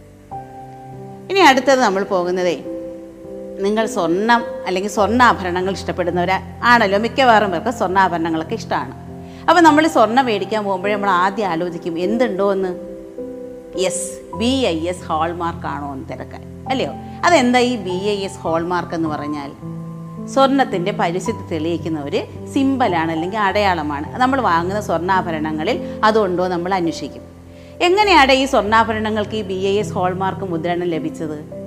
ഇനി 1.30 1.40
അടുത്തത് 1.40 1.80
നമ്മൾ 1.80 2.02
പോകുന്നതേ 2.04 2.79
നിങ്ങൾ 3.60 3.86
സ്വർണം 3.86 4.44
അല്ലെങ്കിൽ 4.66 4.90
സ്വർണാഭരണങ്ങൾ 4.90 5.72
ഇഷ്ടപ്പെടുന്നവർ 5.72 6.30
ആണല്ലോ 6.64 6.98
മിക്കവാറും 6.98 7.50
പേർക്ക് 7.50 7.70
സ്വർണാഭരണങ്ങളൊക്കെ 7.70 8.54
ഇഷ്ടമാണ്. 8.54 8.92
അപ്പോൾ 9.48 9.60
നമ്മൾ 9.60 9.86
സ്വർണം 9.86 10.26
മേടിക്കാൻ 10.26 10.64
പോകുമ്പോഴേ 10.64 10.94
നമ്മൾ 10.94 11.10
ആദ്യം 11.10 11.46
ആലോചിക്കും 11.46 11.98
എന്തുണ്ടോ 11.98 12.52
എന്ന്? 12.52 12.90
Yes 13.78 14.36
B 14.36 14.64
I 14.66 14.88
S 14.88 15.04
hallmark 15.04 15.66
ആണോ 15.66 15.92
എന്ന് 15.92 16.08
തിരക്കാൻ 16.08 16.66
അല്ലയോ? 16.70 16.90
അതെന്താ 17.24 17.58
ഈ 17.58 17.76
ബി 17.76 18.04
ഐ 18.04 18.24
എസ് 18.24 18.38
ഹോൾമാർക്ക് 18.38 18.94
എന്ന് 18.94 19.08
പറഞ്ഞാൽ? 19.08 19.52
സ്വർണത്തിന്റെ 20.26 20.92
പരിശുദ്ധി 20.92 21.48
തെളിയിക്കുന്ന 21.48 22.00
ഒരു 22.00 22.24
സിമ്പലാണ് 22.52 23.12
അല്ലെങ്കിൽ 23.12 23.38
അടയാളമാണ്. 23.38 24.18
നമ്മൾ 24.18 24.40
വാങ്ങുന്ന 24.40 24.80
സ്വർണാഭരണങ്ങളിൽ 24.80 26.00
അതുണ്ടോ 26.04 26.48
നമ്മൾ 26.48 26.74
അന്വേഷിക്കും. 26.74 27.22
എങ്ങനെയാണ് 27.80 28.32
ഈ 28.32 28.44
സ്വർണാഭരണങ്ങൾക്ക് 28.44 29.36
ഈ 29.36 29.42
ബി 29.42 29.54
ഐ 29.54 29.78
എസ് 29.78 29.92
ഹോൾമാർക്ക് 29.92 30.44
മുദ്രണം 30.44 30.84
ലഭിച്ചത്? 30.84 31.59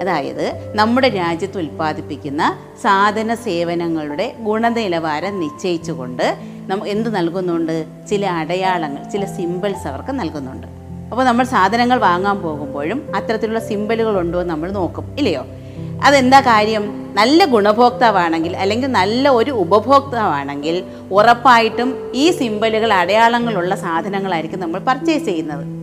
അതായത് 0.00 0.72
നമ്മുടെ 0.74 1.08
രാജ്യത്ത് 1.08 1.58
ഉൽപ്പാദിപ്പിക്കുന്ന 1.58 2.56
സാധന 2.82 3.34
സേവനങ്ങളുടെ 3.34 4.34
ഗുണനിലവാരം 4.40 5.40
നിശ്ചയിച്ചുകൊണ്ട് 5.40 6.36
നമ്മ 6.42 6.86
എന്ത് 6.86 7.16
നൽകുന്നുണ്ട്? 7.16 7.84
ചില 8.10 8.26
അടയാളങ്ങൾ 8.26 9.10
ചില 9.10 9.24
സിമ്പിൾസ് 9.24 9.88
അവർക്ക് 9.88 10.20
നൽകുന്നുണ്ട്. 10.20 10.66
അപ്പോൾ 11.10 11.24
നമ്മൾ 11.24 11.44
സാധനങ്ങൾ 11.44 11.98
വാങ്ങാൻ 11.98 12.38
പോകുമ്പോഴും 12.38 13.16
അത്തരത്തിലുള്ള 13.16 13.58
സിമ്പിളുകൾ 13.58 14.20
ഉണ്ടോ 14.20 14.40
എന്ന് 14.40 14.54
നമ്മൾ 14.54 14.70
നോക്കും 14.70 15.16
ഇല്ലയോ? 15.18 15.46
അതെന്താ 16.04 16.40
കാര്യം? 16.40 17.14
നല്ല 17.14 17.44
ഗുണഭോക്താവാണെങ്കിൽ 17.44 18.56
അല്ലെങ്കിൽ 18.56 18.86
നല്ല 18.86 19.28
ഒരു 19.28 19.50
ഉപഭോക്താവാണെങ്കിൽ 19.50 20.84
ഉറപ്പായിട്ടും 21.10 22.12
ഈ 22.14 22.30
സിമ്പലുകൾ 22.30 22.92
അടയാളങ്ങളുള്ള 22.92 23.74
സാധനങ്ങളായിരിക്കും 23.74 24.60
നമ്മൾ 24.60 24.80
പർച്ചേസ് 24.80 25.24
ചെയ്യുന്നത്. 25.24 25.77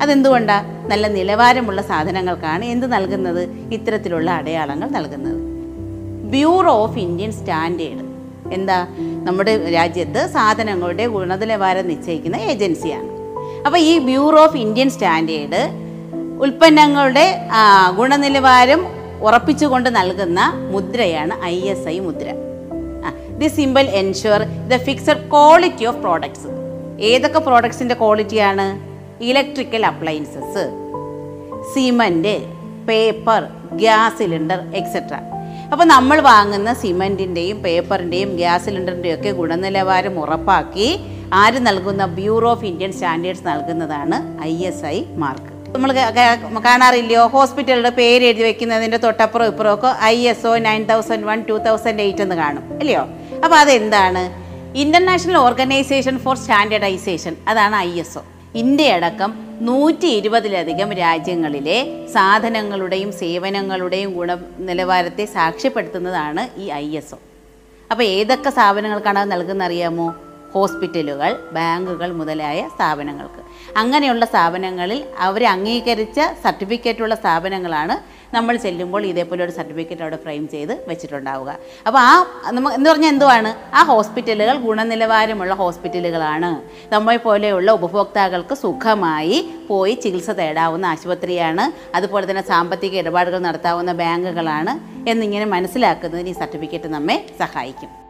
അതെന്തുകൊണ്ടാണ് 0.00 0.66
നല്ല 0.90 1.08
നിലവാരമുള്ള 1.08 1.82
സാധനങ്ങൾക്കാണ് 1.82 2.64
എന്ത് 2.64 2.92
നൽകുന്നത്? 2.94 3.42
ഇത്തരത്തിലുള്ള 3.72 4.30
അടയാളങ്ങൾ 4.30 4.88
നൽകുന്നത്. 4.88 5.40
ബ്യൂറോ 6.34 6.72
ഓഫ് 6.84 6.98
ഇന്ത്യൻ 6.98 7.32
സ്റ്റാൻഡേർഡ് 7.32 8.04
എന്താ? 8.56 8.86
നമ്മുടെ 9.26 9.52
രാജ്യത്ത് 9.78 10.30
സാധനങ്ങളുടെ 10.36 11.06
ഗുണനിലവാരം 11.06 11.88
നിശ്ചയിക്കുന്ന 11.88 12.36
ഏജൻസിയാണ്. 12.36 13.08
അപ്പോൾ 13.66 13.78
ഈ 13.78 13.98
ബ്യൂറോ 13.98 14.38
ഓഫ് 14.44 14.56
ഇന്ത്യൻ 14.56 14.90
സ്റ്റാൻഡേർഡ് 14.90 15.62
ഉൽപ്പന്നങ്ങളുടെ 16.44 17.48
ഗുണനിലവാരം 17.96 18.86
ഉറപ്പിച്ചുകൊണ്ട് 19.26 19.96
നൽകുന്ന 19.96 20.40
മുദ്രയാണ് 20.74 21.44
ഐ 21.44 21.56
എസ് 21.72 21.88
ഐ 21.88 21.98
മുദ്ര. 21.98 22.28
The 23.40 23.48
symbol 23.56 23.84
ensure 24.00 24.40
the 24.70 24.76
fixed 24.86 25.26
quality 25.32 25.84
of 25.84 25.96
products 25.96 26.48
ഏതൊക്കെ 27.10 27.38
പ്രോഡക്ട്സിന്റെ 27.38 27.94
ക്വാളിറ്റിയാണ് 27.94 28.89
electrical 29.28 29.86
appliances 29.86 30.64
cement 31.72 32.34
paper 32.88 33.42
gas 33.72 34.18
cylinder 34.18 34.60
etcetera 34.74 35.16
അപ്പോൾ 35.72 35.84
നമ്മൾ 35.84 36.20
വാങ്ങുന്ന 36.20 36.70
സിമന്റിന്റെയും 36.74 37.62
പേപ്പറിന്റെയും 37.62 38.30
ഗ്യാസ് 38.36 38.64
സിലിണ്ടറിന്റെയും 38.64 39.16
ഒക്കെ 39.18 39.30
ഗുണനിലവാരം 39.30 40.14
ഉറപ്പാക്കി 40.22 40.88
ആര് 41.32 41.58
നൽകുന്ന 41.66 42.04
ബ്യൂറോ 42.18 42.48
ഓഫ് 42.50 42.64
ഇന്ത്യൻ 42.64 42.92
സ്റ്റാൻഡേർഡ്സ് 42.92 43.46
നൽകുന്നതാണ് 43.46 44.16
ഐ 44.48 44.54
എസ് 44.70 44.84
ഐ 44.84 44.96
മാർക്ക് 45.16 45.52
നമ്മൾ 45.74 46.60
കാണാറില്ലയോ? 46.64 47.26
ഹോസ്പിറ്റലുടെ 47.26 47.90
പേര് 48.00 48.24
എഴുതി 48.24 48.42
വെക്കുന്നതിന്റെ 48.42 48.96
തൊട്ടപ്പുറം 48.96 49.46
ഇപ്പുറം 49.46 49.74
ഒക്കെ 49.74 49.90
I 50.04 50.16
S 50.32 50.46
O 50.46 50.54
nine 50.68 50.84
thousand 50.84 51.24
one 51.24 51.40
two 51.48 51.56
thousand 51.68 52.02
eight 52.06 52.22
എന്ന് 52.22 52.34
കാണും. 52.34 52.64
അല്ലയോ? 52.80 53.02
അപ്പോൾ 53.44 53.56
അതെന്താണ്? 53.56 54.22
ഇന്റർനാഷണൽ 54.84 55.36
ഓർഗനൈസേഷൻ 55.46 56.18
ഫോർ 56.18 56.36
സ്റ്റാൻഡേർഡൈസേഷൻ 56.36 57.36
അതാണ് 57.48 57.76
ഐ 57.88 57.92
എസ് 58.00 58.18
ഒ 58.18 58.22
ഇന്ത്യയടക്കം 58.58 59.32
നൂറ്റി 59.66 60.06
ഇരുപതിലധികം 60.06 60.92
രാജ്യങ്ങളിലെ 60.92 62.06
സാധനങ്ങളുടെയും 62.14 63.12
സേവനങ്ങളുടെയും 63.12 64.14
ഗുണനിലവാരത്തെ 64.14 65.24
സാക്ഷ്യപ്പെടുത്തുന്നതാണ് 65.24 66.48
ഈ 66.56 66.70
ഐ 66.70 66.96
എസ് 66.96 67.14
ഒ. 67.14 67.18
അപ്പോൾ 67.90 68.02
ഏതൊക്കെ 68.02 68.50
സ്ഥാപനങ്ങൾക്കാണ് 68.50 69.18
അത് 69.18 69.32
നൽകുന്ന 69.32 69.64
അറിയാമോ 69.64 70.14
ഹോസ്പിറ്റലുകൾ 70.54 71.38
ബാങ്കുകൾ 71.52 72.12
മുതലായ 72.12 72.68
സ്ഥാപനങ്ങൾക്ക്. 72.74 73.42
അങ്ങനെയുള്ള 73.76 74.24
സ്ഥാപനങ്ങളിൽ 74.26 75.04
അവർ 75.18 75.44
അംഗീകരിച്ച 75.44 76.20
സർട്ടിഫിക്കറ്റുള്ള 76.42 77.14
സ്ഥാപനങ്ങളാണ് 77.14 77.96
നമ്മൾ 78.34 78.56
ചെല്ലുമ്പോൾ 78.64 79.02
ഇതേപോലെ 79.10 79.44
ഒരു 79.44 79.52
സർട്ടിഫിക്കറ്റ് 79.56 80.02
അവിടെ 80.06 80.18
ഫ്രെയിം 80.24 80.48
ചെയ്ത് 80.54 80.72
വെച്ചിട്ടുണ്ടാവുക. 80.88 81.50
അപ്പോൾ 81.86 81.98
ആ 81.98 82.12
നമ്മൾ 82.56 82.70
എന്ന് 82.72 82.90
പറഞ്ഞാൽ 82.90 83.10
എന്തുവാണ്? 83.14 83.50
ആ 83.78 83.82
ഹോസ്പിറ്റലുകൾ 83.92 84.56
ഗുണനിലവാരമുള്ള 84.66 85.54
ഹോസ്പിറ്റലുകളാണ്. 85.62 86.50
നമ്മെ 86.92 87.16
പോലെയുള്ള 87.26 87.70
ഉപഭോക്താക്കൾക്ക് 87.78 88.54
സുഖമായി 88.64 89.38
പോയി 89.70 89.94
ചികിത്സ 89.94 90.30
തേടാവുന്ന 90.30 90.86
ആശുപത്രിയാണ്. 90.86 91.66
അതുപോലെ 91.94 92.30
തന്നെ 92.30 92.44
സാമ്പത്തിക 92.52 92.94
ഇടപാടുകൾ 93.04 93.38
നടത്താവുന്ന 93.48 93.92
ബാങ്കുകളാണ്. 94.02 94.74
എന്നിങ്ങനെ 95.10 95.48
മനസ്സിലാക്കുന്നതിന് 95.56 96.28
ഈ 96.28 96.38
സർട്ടിഫിക്കറ്റ് 96.42 96.90
നമ്മെ 96.96 97.18
സഹായിക്കും. 97.42 98.09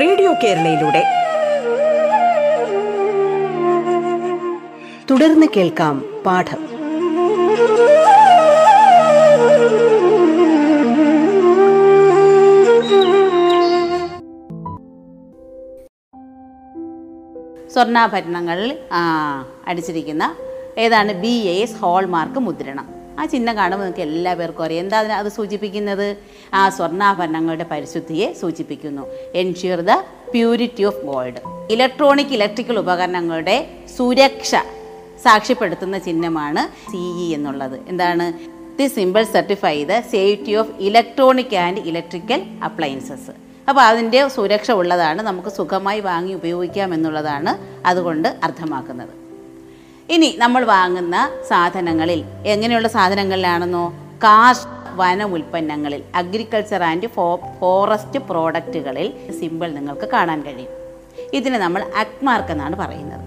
റേഡിയോ 0.00 0.34
കേരളയിലൂടെ. 0.42 1.02
തുടർന്ന് 5.10 5.46
കേൾക്കാം 5.56 6.22
പാഠം. 6.26 6.74
സ്വർണാഭരണങ്ങളിൽ 17.72 18.78
അടിച്ചിരിക്കുന്ന 19.68 20.36
ഏതാണ്? 20.78 21.12
ബി 21.22 21.34
എസ് 21.46 21.76
ഹോൾമാർക്ക് 21.76 22.38
മുദ്രണം. 22.38 23.03
ആ 23.18 23.26
ചിഹ്നം 23.26 23.56
കാണുമ്പോൾ 23.56 23.84
നിങ്ങൾക്ക് 23.84 24.00
എല്ലാ 24.00 24.34
പേർക്കും 24.34 24.64
അറിയാം. 24.64 24.84
എന്താ 24.84 24.98
അത് 24.98 25.28
സൂചിപ്പിക്കുന്നത്? 25.28 26.16
ആ 26.54 26.68
സ്വർണാഭരണങ്ങളുടെ 26.68 27.66
പരിശുദ്ധിയെ 27.70 28.32
സൂചിപ്പിക്കുന്നു. 28.32 29.06
Ensure 29.34 29.80
the 29.80 29.90
purity 30.32 30.84
of 30.84 31.04
gold 31.04 31.40
electronic 31.70 32.34
electrical 32.38 32.78
ഉപകരണങ്ങളുടെ 32.78 33.70
സുരക്ഷ 33.96 34.54
സാക്ഷ്യപ്പെടുത്തുന്ന 35.22 35.98
ചിഹ്നമാണ് 35.98 36.90
സി 36.90 36.96
ഇ 36.96 37.34
എന്നുള്ളത്. 37.34 37.80
എന്താണ്? 37.88 38.32
The 38.78 38.86
symbol 38.86 39.22
certify 39.22 39.84
the 39.84 40.00
safety 40.00 40.54
of 40.54 40.70
electronic 40.78 41.56
and 41.56 41.78
electrical 41.78 42.42
appliances 42.64 43.30
അപ്പോൾ 43.68 43.80
അതിന്റെ 43.80 44.28
സുരക്ഷ 44.28 44.70
ഉള്ളതാണ്. 44.70 45.22
നമുക്ക് 45.22 45.48
സുഖമായി 45.48 46.00
വാങ്ങി 46.00 46.32
ഉപയോഗിക്കാം 46.34 46.94
എന്നുള്ളതാണ് 46.94 47.58
അതുകൊണ്ട് 47.86 48.36
അർത്ഥമാക്കുന്നത്. 48.42 49.23
ഇനി 50.10 50.34
നമ്മൾ 50.38 50.64
വാങ്ങുന്ന 50.64 51.30
സാധനങ്ങളിൽ 51.48 52.24
എങ്ങനെയുള്ള 52.46 52.88
സാധനങ്ങളിലാണെന്നോ? 52.88 53.90
കാഷ് 54.16 54.66
വന 54.96 55.24
ഉൽപ്പന്നങ്ങളിൽ 55.24 56.02
അഗ്രികൾച്ചർ 56.14 56.82
ആൻഡ് 56.82 57.06
ഫോ 57.06 57.40
ഫോറസ്റ്റ് 57.60 58.18
പ്രോഡക്റ്റുകളിൽ 58.18 59.30
സിമ്പിൾ 59.40 59.74
നിങ്ങൾക്ക് 59.74 60.08
കാണാൻ 60.12 60.42
കഴിയും. 60.42 60.68
ഇതിനെ 61.32 61.58
നമ്മൾ 61.58 61.82
അക്മാർക്ക് 61.82 62.50
എന്നാണ് 62.50 62.76
പറയുന്നത്. 62.76 63.24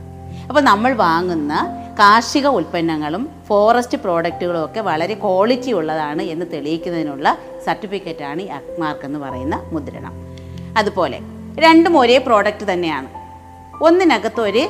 അപ്പോൾ 0.47 0.61
നമ്മൾ 0.61 0.93
വാങ്ങുന്ന 0.93 1.53
കാർഷിക 1.99 2.47
ഉൽപ്പന്നങ്ങളും 2.47 3.29
ഫോറസ്റ്റ് 3.47 3.97
പ്രോഡക്റ്റുകളും 3.97 4.65
ഒക്കെ 4.65 4.79
വളരെ 4.79 5.13
ക്വാളിറ്റി 5.13 5.71
ഉള്ളതാണ് 5.71 6.21
എന്ന് 6.21 6.45
തെളിയിക്കുന്നതിനുള്ള 6.53 7.37
സർട്ടിഫിക്കറ്റാണ് 7.65 8.41
ഈ 8.41 8.45
അക്മാർക്ക് 8.45 9.05
എന്ന് 9.05 9.19
പറയുന്ന 9.19 9.55
മുദ്രണം. 9.71 10.13
അതുപോലെ 10.77 11.19
രണ്ടും 11.59 11.99
ഒരേ 11.99 12.17
പ്രോഡക്റ്റ് 12.17 12.73
തന്നെയാണ്. 12.73 13.16
ഒന്നിനകത്ത് 13.85 14.41
ഒരു 14.41 14.63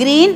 ഗ്രീൻ 0.00 0.30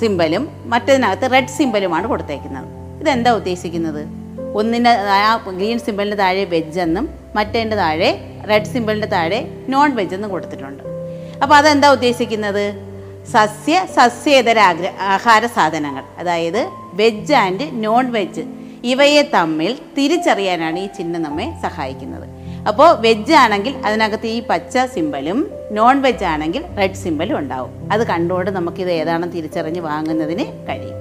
സിമ്പലും 0.00 0.44
മറ്റതിനകത്ത് 0.72 1.26
റെഡ് 1.32 1.54
സിമ്പലുമാണ് 1.56 2.06
കൊടുത്തേക്കുന്നത്. 2.06 2.68
ഇതെന്താ 3.00 3.30
ഉദ്ദേശിക്കുന്നത്? 3.30 4.02
ഒന്നിന്റെ 4.58 4.90
ആ 4.90 5.36
ഗ്രീൻ 5.58 5.78
സിമ്പലിന്റെ 5.78 6.16
താഴെ 6.16 6.44
വെജ് 6.44 6.80
എന്നും 6.80 7.04
മറ്റേന്റെ 7.36 7.76
താഴെ 7.76 8.10
റെഡ് 8.50 8.70
സിമ്പലിന്റെ 8.72 9.08
താഴെ 9.08 9.40
നോൺ 9.68 9.90
വെജ് 9.96 10.14
എന്നും 10.14 10.30
കൊടുത്തിട്ടുണ്ട്. 10.30 10.82
അപ്പോൾ 11.42 11.54
അതെന്താ 11.54 11.88
ഉദ്ദേശിക്കുന്നത്? 11.92 12.64
സസ്യ 13.32 13.86
സസ്യേതര 13.96 14.58
ആഗ്ര 14.58 14.86
ആഹാര 15.00 15.46
സാധനങ്ങൾ. 15.46 16.04
അതായത് 16.18 16.68
വെജ് 17.00 17.34
ആൻഡ് 17.44 17.84
നോൺ 17.84 18.12
വെജ്. 18.12 18.44
ഇവയെ 18.84 19.22
തമ്മിൽ 19.34 19.78
തിരിച്ചറിയാനാണ് 19.98 20.78
ഈ 20.78 20.86
ചിഹ്നം 20.86 21.22
നമ്മെ 21.22 21.46
സഹായിക്കുന്നത്. 21.62 22.26
അപ്പോൾ 22.70 22.90
വെജ് 23.04 23.34
ആണെങ്കിൽ 23.42 23.74
അതിനകത്ത് 23.86 24.26
ഈ 24.34 24.38
പച്ച 24.50 24.84
സിമ്പലും 24.94 25.38
നോൺ 25.76 25.96
വെജ് 26.04 26.26
ആണെങ്കിൽ 26.32 26.62
റെഡ് 26.78 27.00
സിമ്പലും 27.02 27.38
ഉണ്ടാവും. 27.38 27.72
അത് 27.92 28.02
കണ്ടുകൊണ്ട് 28.10 28.50
നമുക്കിത് 28.58 28.90
ഏതാണെന്ന് 29.00 29.36
തിരിച്ചറിഞ്ഞ് 29.36 29.80
വാങ്ങുന്നതിന് 29.88 30.46
കഴിയും. 30.68 30.98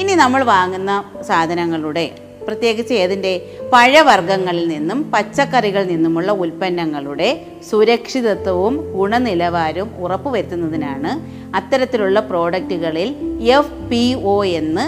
ഇനി 0.00 0.14
നമ്മൾ 0.22 0.42
വാങ്ങുന്ന 0.54 0.92
സാധനങ്ങളുടെ 1.28 2.06
പ്രത്യേകിച്ച് 2.46 2.94
ഏതിന്റെ 3.02 3.32
പഴവർഗങ്ങളിൽ 3.72 4.64
നിന്നും 4.74 4.98
പച്ചക്കറികളിൽ 5.12 5.88
നിന്നുമുള്ള 5.92 6.30
ഉൽപ്പന്നങ്ങളുടെ 6.44 7.28
സുരക്ഷിതത്വവും 7.70 8.76
ഗുണനിലവാരവും 8.96 9.90
ഉറപ്പുവരുത്തുന്നതിനാണ് 10.04 11.12
അത്തരത്തിലുള്ള 11.58 12.20
പ്രോഡക്റ്റുകളിൽ 12.20 13.10
എഫ് 13.58 13.78
പി 13.90 14.04
ഒ 14.34 14.44
എന്ന് 14.60 14.86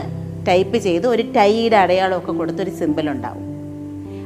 ടൈപ്പ് 0.49 0.79
ചെയ്ത് 0.79 1.07
ഒരു 1.07 1.25
ടൈയുടെ 1.37 1.77
അടയാളമൊക്കെ 1.77 2.33
കൊടുത്തൊരു 2.33 2.73
സിമ്പിൾ 2.81 3.09
ഉണ്ടാവും. 3.11 3.54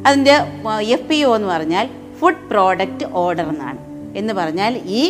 അതിന്റെ 0.06 0.34
എഫ് 0.80 1.08
പി 1.08 1.22
ഒ 1.22 1.36
എന്ന് 1.36 1.48
പറഞ്ഞാൽ 1.48 1.88
ഫുഡ് 2.20 2.44
പ്രോഡക്റ്റ് 2.50 3.06
ഓർഡർ 3.12 3.48
എന്നാണ്. 3.48 3.78
എന്ന് 4.16 4.34
പറഞ്ഞാൽ 4.34 4.80
ഈ 4.86 5.02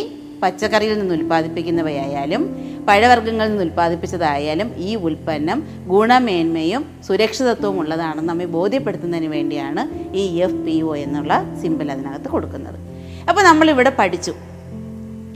പച്ചക്കറിയിൽ 0.43 0.99
നിന്ന് 0.99 1.15
ഉൽപ്പാദിപ്പിക്കുന്നവയായാലും 1.15 2.69
പഴവർഗങ്ങളിൽ 2.87 3.49
നിന്ന് 3.49 3.63
ഉൽപ്പാദിപ്പിച്ചതായാലും 3.63 4.73
ഈ 4.77 4.95
ഉൽപ്പന്നം 4.95 5.63
ഗുണമേന്മയും 5.87 6.85
സുരക്ഷിതത്വവും 7.07 7.79
ഉള്ളതാണെന്ന് 7.79 8.29
നമ്മെ 8.29 8.45
ബോധ്യപ്പെടുത്തുന്നതിന് 8.45 9.27
വേണ്ടിയാണ് 9.27 10.15
ഈ 10.17 10.37
എഫ് 10.37 10.61
പി 10.65 10.81
ഒ 10.81 10.95
എന്നുള്ള 10.95 11.55
സിമ്പിൾ 11.61 11.91
അതിനകത്ത് 11.91 12.29
കൊടുക്കുന്നത്. 12.29 12.79
അപ്പോൾ 13.29 13.41
നമ്മളിവിടെ 13.41 13.91
പഠിച്ചു. 13.99 14.33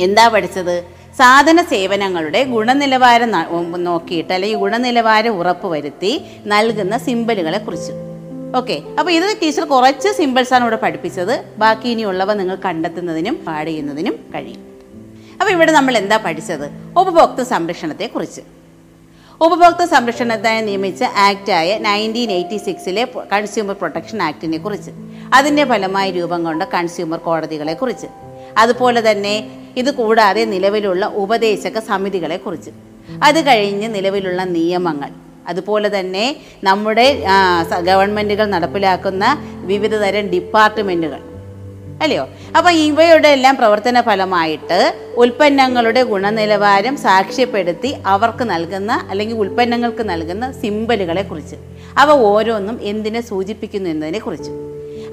എന്താ 0.01 0.27
പഠിച്ചത്? 0.27 0.83
സാധന 1.17 1.61
സേവനങ്ങളുടെ 1.61 2.43
ഗുണനിലവാരം 2.43 3.31
നോക്കിയിട്ട് 3.83 4.33
അല്ലെങ്കിൽ 4.33 4.57
ഗുണനിലവാരം 4.57 5.29
ഉറപ്പ് 5.29 5.67
വരുത്തി 5.67 6.21
നൽകുന്ന 6.45 6.97
സിമ്പലുകളെ 6.97 7.57
കുറിച്ച് 7.57 7.91
ഓക്കെ 8.57 8.81
അപ്പോൾ 8.99 9.11
ഇത് 9.11 9.37
ടീച്ചർ 9.41 9.63
കുറച്ച് 9.65 10.09
സിമ്പിൾസാണ് 10.09 10.63
ഇവിടെ 10.63 10.75
പഠിപ്പിച്ചത്. 10.75 11.45
ബാക്കി 11.57 11.87
ഇനിയുള്ളവ 11.87 12.33
നിങ്ങൾ 12.33 12.57
കണ്ടെത്തുന്നതിനും 12.65 13.45
പാട് 13.47 13.67
ചെയ്യുന്നതിനും 13.67 14.15
കഴിയും. 14.35 14.61
അപ്പോൾ 15.39 15.51
ഇവിടെ 15.51 15.71
നമ്മൾ 15.71 15.97
എന്താ 15.97 16.17
പഠിച്ചത്? 16.17 16.67
ഉപഭോക്തൃ 16.97 17.43
സംരക്ഷണത്തെ 17.43 18.07
കുറിച്ച് 18.07 18.41
ഉപഭോക്തൃ 19.41 19.85
സംരക്ഷണത്തിനായി 19.85 20.61
നിയമിച്ച 20.61 21.03
ആക്റ്റായ 21.03 21.77
നയന്റീൻ 21.77 22.31
എയ്റ്റി 22.31 22.57
സിക്സിലെ 22.57 23.07
കൺസ്യൂമർ 23.33 23.75
പ്രൊട്ടക്ഷൻ 23.79 24.23
ആക്ടിനെ 24.23 24.57
കുറിച്ച് 24.57 24.91
അതിന്റെ 25.33 25.63
ഫലമായി 25.63 26.11
രൂപം 26.11 26.43
കൊണ്ട 26.43 26.63
കൺസ്യൂമർ 26.63 27.19
കോടതികളെ 27.19 27.73
കുറിച്ച് 27.73 28.07
അതുപോലെ 28.57 29.11
തന്നെ 29.11 29.35
ഇത് 29.77 29.91
കൂടാതെ 29.91 30.45
നിലവിലുള്ള 30.45 31.05
ഉപദേശക 31.05 31.79
സമിതികളെ 31.79 32.37
കുറിച്ച് 32.37 32.71
അത് 33.23 33.47
കഴിഞ്ഞ് 33.47 33.95
നിലവിലുള്ള 33.95 34.43
നിയമങ്ങൾ. 34.43 35.22
അതുപോലെ 35.47 35.99
തന്നെ 35.99 36.25
നമ്മുടെ 36.63 37.05
ഗവൺമെന്റുകൾ 37.81 38.45
നടപ്പിലാക്കുന്ന 38.45 39.25
വിവിധ 39.71 39.95
തരം 39.95 40.27
ഡിപ്പാർട്ട്മെന്റുകൾ 40.29 41.21
അല്ലയോ? 42.03 42.23
അപ്പം 42.57 42.71
ഇവയുടെ 42.71 43.29
എല്ലാം 43.35 43.55
പ്രവർത്തന 43.57 44.01
ഫലമായിട്ട് 44.01 44.79
ഉൽപ്പന്നങ്ങളുടെ 45.17 46.01
ഗുണനിലവാരം 46.03 46.95
സാക്ഷ്യപ്പെടുത്തി 46.97 47.91
അവർക്ക് 48.05 48.43
നൽകുന്ന 48.49 48.91
അല്ലെങ്കിൽ 49.09 49.35
ഉൽപ്പന്നങ്ങൾക്ക് 49.35 50.09
നൽകുന്ന 50.09 50.51
സിമ്പലുകളെ 50.51 51.21
കുറിച്ച്. 51.21 51.55
അവ 51.97 52.11
ഓരോന്നും 52.31 52.79
എന്തിനെ 52.81 53.21
സൂചിപ്പിക്കുന്നു 53.21 53.89
എന്നതിനെ 53.89 54.19
കുറിച്ച്. 54.19 54.51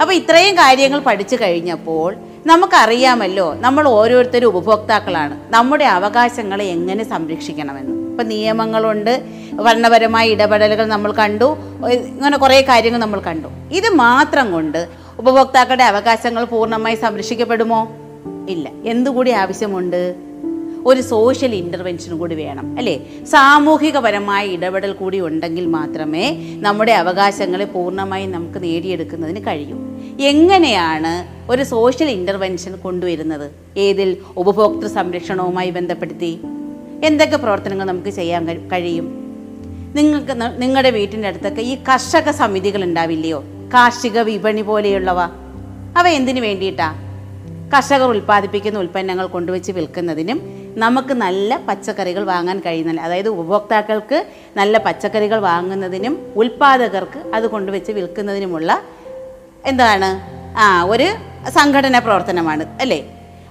അപ്പോൾ 0.01 0.15
ഇത്രയും 0.15 0.55
കാര്യങ്ങൾ 0.55 1.01
പഠിച്ചു 1.01 1.37
കഴിഞ്ഞപ്പോൾ 1.43 2.11
നമുക്കറിയാമല്ലോ 2.47 3.47
നമ്മൾ 3.55 3.89
ഓരോരുത്തരും 3.89 4.47
ഉപഭോക്താക്കളാണ്. 4.47 5.35
നമ്മുടെ 5.53 5.85
അവകാശങ്ങളെ 5.85 6.65
എങ്ങനെ 6.65 7.05
സംരക്ഷിക്കണമെന്ന്. 7.09 7.95
ഇപ്പം 8.11 8.29
നിയമങ്ങളുണ്ട് 8.29 9.15
ഭരണപരമായ 9.63 10.29
ഇടപെടലുകൾ 10.29 10.87
നമ്മൾ 10.87 11.13
കണ്ടു. 11.13 11.57
ഇങ്ങനെ 11.91 12.39
കുറേ 12.39 12.61
കാര്യങ്ങൾ 12.61 12.99
നമ്മൾ 12.99 13.21
കണ്ടു. 13.21 13.49
ഇത് 13.73 13.89
മാത്രം 13.89 14.53
കൊണ്ട് 14.53 14.89
ഉപഭോക്താക്കളുടെ 15.19 15.85
അവകാശങ്ങൾ 15.85 16.45
പൂർണമായി 16.45 16.95
സംരക്ഷിക്കപ്പെടുമോ? 16.95 17.93
ഇല്ല. 18.49 18.71
എന്തുകൂടി 18.85 19.31
ആവശ്യമുണ്ട്? 19.31 20.15
ഒരു 20.87 21.01
സോഷ്യൽ 21.01 21.55
ഇന്റർവെൻഷൻ 21.55 22.19
കൂടി 22.19 22.35
വേണം 22.35 22.75
അല്ലേ? 22.79 23.01
സാമൂഹികപരമായ 23.25 24.47
ഇടപെടൽ 24.47 24.93
കൂടി 24.93 25.21
ഉണ്ടെങ്കിൽ 25.21 25.67
മാത്രമേ 25.67 26.57
നമ്മുടെ 26.61 26.93
അവകാശങ്ങളെ 26.93 27.65
പൂർണമായി 27.65 28.27
നമുക്ക് 28.27 28.63
നേടിയെടുക്കുന്നതിന് 28.63 29.47
കഴിയൂ. 29.47 29.77
എങ്ങനെയാണ് 30.21 31.29
ഒരു 31.53 31.63
സോഷ്യൽ 31.63 32.09
ഇന്റർവെൻഷൻ 32.09 32.77
കൊണ്ടുവരുന്നത്? 32.77 33.51
ഏതിൽ? 33.77 34.17
ഉപഭോക്തൃ 34.37 34.87
സംരക്ഷണവുമായി 34.87 35.71
ബന്ധപ്പെടുത്തി. 35.71 36.41
എന്തൊക്കെ 37.05 37.37
പ്രവർത്തനങ്ങൾ 37.37 37.85
നമുക്ക് 37.85 38.09
ചെയ്യാൻ 38.09 38.49
കഴി- 38.49 38.61
കഴിയും? 38.61 39.20
നിങ്ങൾക്ക് 39.95 40.63
നിങ്ങളുടെ 40.63 40.91
വീട്ടിന്റെ 40.91 41.29
അടുത്തൊക്കെ 41.29 41.61
ഈ 41.61 41.75
കർഷക 41.77 42.31
സമിതികൾ 42.31 42.85
ഉണ്ടാവില്ലയോ? 42.85 43.45
കാർഷിക 43.75 44.19
വിപണി 44.21 44.63
പോലെയുള്ളവ. 44.63 45.21
അവ 45.97 46.09
എന്തിനു 46.09 46.41
വേണ്ടിയിട്ടാ? 46.41 46.95
കർഷകർ 47.75 48.03
ഉൽപ്പാദിപ്പിക്കുന്ന 48.03 48.79
ഉൽപ്പന്നങ്ങൾ 48.79 49.27
കൊണ്ടുവച്ച് 49.27 49.73
വിൽക്കുന്നതിനും 49.73 50.39
നമുക്ക് 50.77 51.15
നല്ല 51.15 51.61
പച്ചക്കറികൾ 51.69 52.25
വാങ്ങാൻ 52.25 52.61
കഴിയുന്നില്ല 52.61 53.01
അതായത് 53.01 53.29
ഉപഭോക്താക്കൾക്ക് 53.29 54.27
നല്ല 54.57 54.79
പച്ചക്കറികൾ 54.79 55.39
വാങ്ങുന്നതിനും 55.39 56.33
ഉൽപ്പാദകർക്ക് 56.37 57.35
അത് 57.35 57.47
കൊണ്ടുവച്ച് 57.51 57.93
വിൽക്കുന്നതിനുമുള്ള 57.93 58.83
എന്താണ്? 59.67 60.21
ആ 60.59 60.83
ഒരു 60.83 61.09
സംഘടന 61.51 61.99
പ്രവർത്തനമാണ് 61.99 62.65
അല്ലേ? 62.81 63.01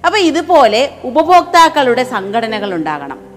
അപ്പോൾ 0.05 0.17
ഇതുപോലെ 0.17 0.91
ഉപഭോക്താക്കളുടെ 1.03 2.03
സംഘടനകൾ 2.03 2.73
ഉണ്ടാകണം. 2.75 3.28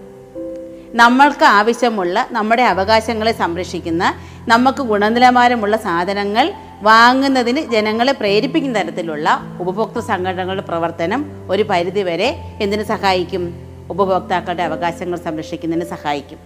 നമ്മൾക്ക് 0.94 1.44
ആവശ്യമുള്ള 1.44 2.28
നമ്മുടെ 2.30 2.62
അവകാശങ്ങളെ 2.62 3.32
സംരക്ഷിക്കുന്ന 3.32 4.14
നമുക്ക് 4.48 4.82
ഗുണനിലവാരമുള്ള 4.82 5.76
സാധനങ്ങൾ 5.76 6.52
വാങ്ങുന്നതിന് 6.82 7.60
ജനങ്ങളെ 7.72 8.12
പ്രേരിപ്പിക്കുന്ന 8.12 8.78
തരത്തിലുള്ള 8.78 9.40
ഉപഭോക്തൃ 9.60 10.00
സംഘടനകളുടെ 10.00 10.62
പ്രവർത്തനം 10.62 11.32
ഒരു 11.50 11.62
പരിധിവരെ 11.62 12.36
എന്തിനു 12.60 12.82
സഹായിക്കും? 12.82 13.54
ഉപഭോക്താക്കളുടെ 13.90 14.62
അവകാശങ്ങൾ 14.62 15.18
സംരക്ഷിക്കുന്നതിന് 15.18 15.84
സഹായിക്കും. 15.84 16.38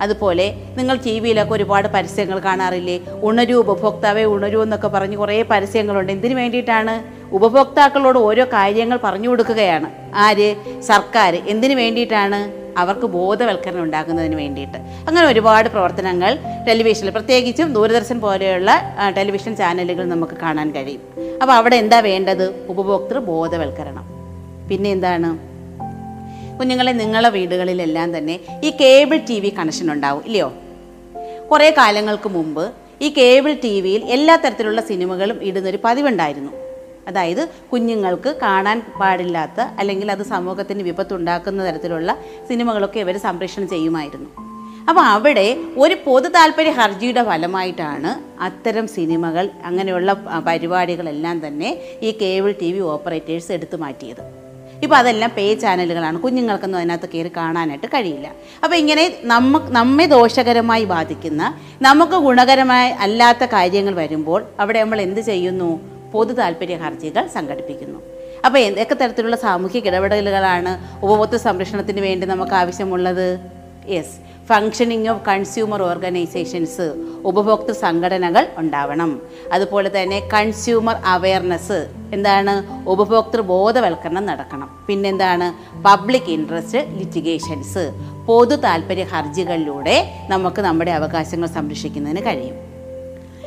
അതുപോലെ 0.00 0.54
നിങ്ങൾ 0.76 0.96
ടി 0.96 1.20
വിയിലൊക്കെ 1.20 1.54
ഒരുപാട് 1.54 1.88
പരസ്യങ്ങൾ 1.88 2.38
കാണാറില്ലേ? 2.38 3.00
ഉണരൂ 3.22 3.58
ഉപഭോക്താവെ 3.60 4.24
ഉണരൂ 4.24 4.62
എന്നൊക്കെ 4.62 4.88
പറഞ്ഞ് 4.88 5.16
കുറേ 5.16 5.42
പരസ്യങ്ങളുണ്ട്. 5.42 6.12
എന്തിനു 6.12 6.34
വേണ്ടിയിട്ടാണ്? 6.34 7.24
ഉപഭോക്താക്കളോട് 7.34 8.18
ഓരോ 8.18 8.44
കാര്യങ്ങൾ 8.44 8.98
പറഞ്ഞു 9.04 9.28
കൊടുക്കുകയാണ്. 9.28 9.90
ആര്? 10.14 10.80
സർക്കാർ 10.80 11.34
എന്തിനു 11.34 11.74
വേണ്ടിയിട്ടാണ്? 11.74 12.63
അവർക്ക് 12.78 13.06
ബോധവൽക്കരണം 13.06 13.82
ഉണ്ടാക്കുന്നതിന് 13.82 14.34
വേണ്ടിയിട്ട്. 14.34 14.78
അങ്ങനെ 14.78 15.26
ഒരുപാട് 15.26 15.68
പ്രവർത്തനങ്ങൾ 15.68 16.38
ടെലിവിഷനിൽ 16.68 17.10
പ്രത്യേകിച്ചും 17.10 17.72
ദൂരദർശൻ 17.72 18.20
പോലെയുള്ള 18.20 18.96
ടെലിവിഷൻ 19.16 19.56
ചാനലുകൾ 19.56 20.04
നമുക്ക് 20.04 20.32
കാണാൻ 20.32 20.74
കഴിയും. 20.74 21.00
അപ്പോൾ 21.42 21.52
അവിടെ 21.52 21.76
എന്താ 21.76 22.00
വേണ്ടത്? 22.00 22.66
ഉപഭോക്തൃ 22.68 23.18
ബോധവൽക്കരണം. 23.18 24.04
പിന്നെ 24.68 24.90
എന്താണ്? 24.90 25.54
കുഞ്ഞുങ്ങളെ 26.58 26.92
നിങ്ങളെ 26.92 27.28
വീടുകളിലെല്ലാം 27.28 28.18
തന്നെ 28.18 28.40
ഈ 28.64 28.70
കേബിൾ 28.70 29.16
ടി 29.16 29.40
വി 29.40 29.48
കണക്ഷൻ 29.48 29.92
ഉണ്ടാവും 29.92 30.22
ഇല്ലയോ? 30.26 30.52
കുറേ 31.50 31.70
കാലങ്ങൾക്ക് 31.70 32.28
മുമ്പ് 32.28 32.72
ഈ 33.02 33.08
കേബിൾ 33.08 33.56
ടി 33.64 33.80
വിയിൽ 33.80 34.04
എല്ലാ 34.04 34.36
തരത്തിലുള്ള 34.36 34.80
സിനിമകളും 34.80 35.44
ഇടുന്നൊരു 35.44 35.78
പതിവുണ്ടായിരുന്നു. 35.84 36.63
അതായത് 37.08 37.48
കുഞ്ഞുങ്ങൾക്ക് 37.72 38.30
കാണാൻ 38.42 38.80
പാടില്ലാത്ത 39.00 39.60
അല്ലെങ്കിൽ 39.60 40.10
അത് 40.12 40.22
സമൂഹത്തിന് 40.22 40.82
വിപത്തുണ്ടാക്കുന്ന 40.82 41.68
തരത്തിലുള്ള 41.68 42.16
സിനിമകളൊക്കെ 42.48 43.00
ഇവർ 43.00 43.16
സംപ്രേഷണം 43.16 43.68
ചെയ്യുമായിരുന്നു. 43.68 44.30
അപ്പോൾ 44.88 45.00
അവിടെ 45.00 45.44
ഒരു 45.82 45.94
പൊതു 46.06 46.28
താല്പര്യ 46.28 46.70
ഹർജിയുടെ 46.70 47.22
ഫലമായിട്ടാണ് 47.24 48.10
അത്തരം 48.46 48.86
സിനിമകൾ 48.86 49.50
അങ്ങനെയുള്ള 49.64 50.12
പരിപാടികളെല്ലാം 50.48 51.46
തന്നെ 51.46 51.70
ഈ 52.02 52.10
കേബിൾ 52.22 52.54
ടി 52.62 52.72
വി 52.72 52.80
ഓപ്പറേറ്റേഴ്സ് 52.94 53.52
എടുത്തു 53.52 53.76
മാറ്റിയത്. 53.76 54.44
ഇപ്പോൾ 54.82 54.96
അതെല്ലാം 54.96 55.30
പേ 55.36 55.54
ചാനലുകളാണ്. 55.54 56.20
കുഞ്ഞുങ്ങൾക്കൊന്നും 56.20 56.78
അതിനകത്ത് 56.78 57.08
കയറി 57.12 57.30
കാണാനായിട്ട് 57.36 57.86
കഴിയില്ല. 57.94 58.28
അപ്പോൾ 58.64 58.76
ഇങ്ങനെ 58.76 59.04
നമ്മ 59.22 59.60
നമ്മെ 59.78 60.06
ദോഷകരമായി 60.06 60.84
ബാധിക്കുന്ന 60.84 61.42
നമുക്ക് 61.82 62.16
ഗുണകരമായി 62.26 62.90
അല്ലാത്ത 63.06 63.44
കാര്യങ്ങൾ 63.44 63.94
വരുമ്പോൾ 63.94 64.40
അവിടെ 64.60 64.82
നമ്മൾ 64.82 65.00
എന്ത് 65.00 65.20
ചെയ്യുന്നു? 65.20 65.70
പൊതു 66.14 66.32
താല്പര്യ 66.40 66.76
ഹർജികൾ 66.84 67.24
സംഘടിപ്പിക്കുന്നു. 67.36 68.00
അപ്പോൾ 68.46 68.60
എന്തൊക്കെ 68.68 68.94
തരത്തിലുള്ള 69.00 69.36
സാമൂഹിക 69.46 69.88
ഇടപെടലുകളാണ് 69.90 70.72
ഉപഭോക്തൃ 71.04 71.40
സംരക്ഷണത്തിന് 71.48 72.00
വേണ്ടി 72.08 72.26
നമുക്ക് 72.32 72.54
ആവശ്യമുള്ളത്? 72.62 73.26
Yes 73.94 74.16
functioning 74.48 75.08
of 75.10 75.22
consumer 75.28 75.80
organisations 75.90 76.86
ഉപഭോക്തൃ 77.30 77.74
സംഘടനകൾ 77.82 78.44
ഉണ്ടാവണം. 78.62 79.10
അതുപോലെ 79.52 79.90
തന്നെ 79.96 80.18
കൺസ്യൂമർ 80.34 80.96
അവയർനെസ് 81.14 81.78
എന്താണ്? 82.16 82.54
ഉപഭോക്തൃ 82.94 83.42
ബോധവൽക്കരണം 83.52 84.26
നടക്കണം. 84.30 84.68
പിന്നെന്താണ്? 84.88 85.48
പബ്ലിക് 85.86 86.30
ഇൻട്രസ്റ്റ് 86.36 86.82
ലിറ്റിഗേഷൻസ് 86.98 87.84
പൊതു 88.28 88.56
താല്പര്യ 88.66 89.06
ഹർജികളിലൂടെ 89.14 89.96
നമുക്ക് 90.34 90.60
നമ്മുടെ 90.68 90.94
അവകാശങ്ങൾ 90.98 91.50
സംരക്ഷിക്കുന്നതിന് 91.58 92.24
കഴിയും. 92.28 92.56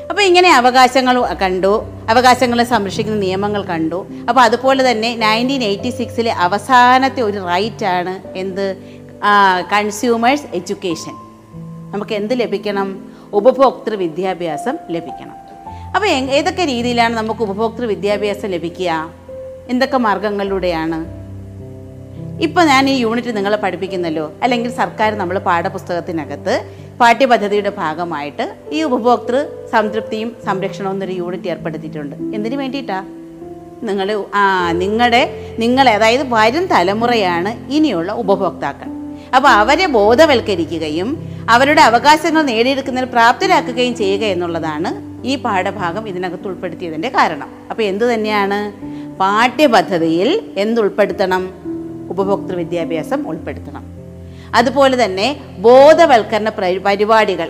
അപ്പോൾ 0.09 0.21
ഇങ്ങനെ 0.21 0.49
അവകാശങ്ങൾ 0.55 1.33
കണ്ടു. 1.33 1.85
അവകാശങ്ങളെ 2.09 2.63
സംരക്ഷിക്കുന്ന 2.63 3.19
നിയമങ്ങൾ 3.19 3.63
കണ്ടു. 3.63 4.07
അപ്പോൾ 4.29 4.41
അതുപോലെ 4.41 4.91
തന്നെ 4.91 5.15
നയന്റീൻ 5.15 5.63
എയ്റ്റി 5.63 5.89
സിക്സിലെ 5.89 6.31
അവസാനത്തെ 6.31 7.21
ഒരു 7.21 7.45
റൈറ്റാണ് 7.45 8.37
എന്ത്? 8.37 8.77
കൺസ്യൂമേഴ്സ് 9.73 10.45
എഡ്യൂക്കേഷൻ 10.53 11.15
നമുക്ക് 11.93 12.13
എന്ത് 12.13 12.39
ലഭിക്കണം? 12.39 12.89
ഉപഭോക്തൃ 13.33 13.95
വിദ്യാഭ്യാസം 13.95 14.77
ലഭിക്കണം. 14.89 15.35
അപ്പോൾ 15.95 16.07
ഏതൊക്കെ 16.07 16.65
രീതിയിലാണ് 16.65 17.17
നമുക്ക് 17.17 17.41
ഉപഭോക്തൃ 17.41 17.85
വിദ്യാഭ്യാസം 17.85 18.49
ലഭിക്കുക? 18.49 19.09
എന്തൊക്കെ 19.69 19.97
മാർഗങ്ങളിലൂടെയാണ്? 19.97 20.99
ഇപ്പോൾ 22.43 22.63
ഞാൻ 22.63 22.89
ഈ 22.89 22.95
യൂണിറ്റ് 22.97 23.37
നിങ്ങളെ 23.37 23.57
പഠിപ്പിക്കുന്നല്ലോ. 23.57 24.31
അല്ലെങ്കിൽ 24.43 24.71
സർക്കാർ 24.71 25.17
നമ്മൾ 25.17 25.39
പാഠപുസ്തകത്തിനകത്ത് 25.39 26.55
പാഠ്യപദ്ധതിയുടെ 26.99 27.69
ഭാഗമായിട്ട് 27.69 28.55
ഈ 28.71 28.83
ഉപഭോക്തൃ 28.83 29.45
സംതൃപ്തിയും 29.71 30.35
സംരക്ഷണവും 30.45 30.91
എന്നൊരു 30.91 31.11
യൂണിറ്റ് 31.11 31.47
ഏർപ്പെടുത്തിയിട്ടുണ്ട്. 31.47 32.15
എന്തിനു 32.35 32.55
വേണ്ടിയിട്ടാണ് 32.55 33.07
നിങ്ങൾ 33.87 34.25
ആ 34.35 34.71
നിങ്ങളുടെ 34.71 35.55
നിങ്ങളെ 35.59 35.91
അതായത് 35.91 36.21
വരും 36.29 36.65
തലമുറയാണ് 36.65 37.71
ഇനിയുള്ള 37.71 38.11
ഉപഭോക്താക്കൾ. 38.11 38.89
അപ്പോൾ 39.35 39.47
അവരെ 39.47 39.87
ബോധവൽക്കരിക്കുകയും 39.87 41.09
അവരുടെ 41.49 41.81
അവകാശങ്ങൾ 41.81 42.41
നേടിയെടുക്കുന്നതിന് 42.41 43.11
പ്രാപ്തരാക്കുകയും 43.11 43.95
ചെയ്യുക 43.95 44.21
എന്നുള്ളതാണ് 44.21 44.89
ഈ 45.27 45.35
പാഠഭാഗം 45.35 46.07
ഇതിനകത്ത് 46.07 46.47
ഉൾപ്പെടുത്തിയതിന്റെ 46.47 47.09
കാരണം. 47.09 47.49
അപ്പോൾ 47.69 47.83
എന്തു 47.83 48.05
തന്നെയാണ്? 48.05 48.59
പാഠ്യപദ്ധതിയിൽ 49.17 50.51
എന്തുൾപ്പെടുത്തണം? 50.57 51.49
ഉപഭോക്തൃ 52.09 52.55
വിദ്യാഭ്യാസം 52.55 53.27
ഉൾപ്പെടുത്തണം. 53.27 53.96
അതുപോലെ 54.55 55.05
തന്നെ 55.05 55.39
ബോധവൽക്കരണ 55.57 56.49
പരിപാടികൾ. 56.85 57.49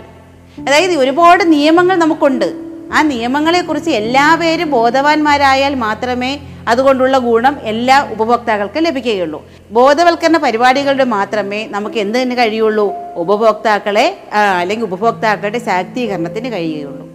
അതായത് 0.68 0.92
ഒരുപാട് 0.92 1.52
നിയമങ്ങൾ 1.52 1.96
നമുക്കുണ്ട്. 1.96 2.54
ആ 2.94 3.02
നിയമങ്ങളെക്കുറിച്ച് 3.02 3.90
എല്ലാവരും 3.90 4.72
ബോധവാന്മാരായാൽ 4.72 5.76
മാത്രമേ 5.76 6.40
അതുകൊണ്ടുള്ള 6.68 7.18
ഗുണം 7.18 7.58
എല്ലാ 7.62 8.12
ഉപഭോക്താക്കൾക്കും 8.12 8.84
ലഭിക്കുകയുള്ളൂ. 8.84 9.46
ബോധവൽക്കരണ 9.72 10.38
പരിപാടികളുടെ 10.38 11.04
മാത്രമേ 11.04 11.68
നമുക്ക് 11.68 11.96
എന്തിന് 11.96 12.38
കഴിയുള്ളൂ? 12.38 12.94
ഉപഭോക്താക്കളെ 13.16 14.18
അല്ലെങ്കിൽ 14.60 14.86
ഉപഭോക്താക്കളുടെ 14.86 15.60
ശാക്തീകരണത്തിന് 15.60 16.52
കഴിയുകയുള്ളൂ. 16.52 17.08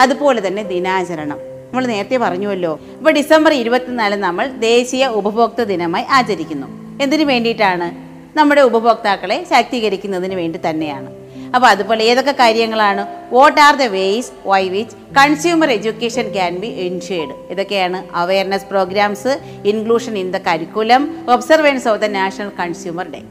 അതുപോലെ 0.00 0.46
തന്നെ 0.46 0.62
ദിനാചരണം. 0.62 1.36
നമ്മൾ 1.36 1.86
നേരത്തെ 1.86 2.16
പറഞ്ഞുവല്ലോ. 2.16 2.80
ഇപ്പോൾ 2.98 3.12
ഡിസംബർ 3.12 3.52
ഇരുപത്തിനാല് 3.52 4.16
നമ്മൾ 4.16 4.46
ദേശീയ 4.46 5.06
ഉപഭോക്തൃ 5.06 5.62
ദിനമായി 5.62 6.04
ആചരിക്കുന്നു. 6.10 6.66
എന്തിനു 7.02 7.24
വേണ്ടിയിട്ടാണ്? 7.24 8.07
നമ്മുടെ 8.38 8.60
ഉപഭോക്താക്കളെ 8.60 9.46
ശാക്തീകരിക്കുന്നതിന് 9.50 10.34
വേണ്ടി 10.34 10.58
തന്നെയാണ്. 10.66 11.10
അപ്പോൾ 11.54 11.66
അതുപോലെ 11.66 12.04
ഏതൊക്കെ 12.04 12.32
കാര്യങ്ങളാണ്? 12.32 13.06
What 13.34 13.60
are 13.60 13.74
the 13.74 13.82
ways 13.82 14.30
why 14.46 14.68
which 14.68 14.96
consumer 15.18 15.70
education 15.70 16.32
can 16.32 16.58
be 16.62 16.66
ensured 16.66 17.34
ഇതൊക്കെയാണ് 17.50 18.04
awareness 18.14 18.66
programmes 18.66 19.32
inclusion 19.64 20.18
in 20.18 20.30
the 20.32 20.36
curriculum 20.36 21.04
observance 21.34 21.88
of 21.88 22.00
the 22.00 22.04
national 22.04 22.50
consumer 22.60 23.06
day 23.14 23.22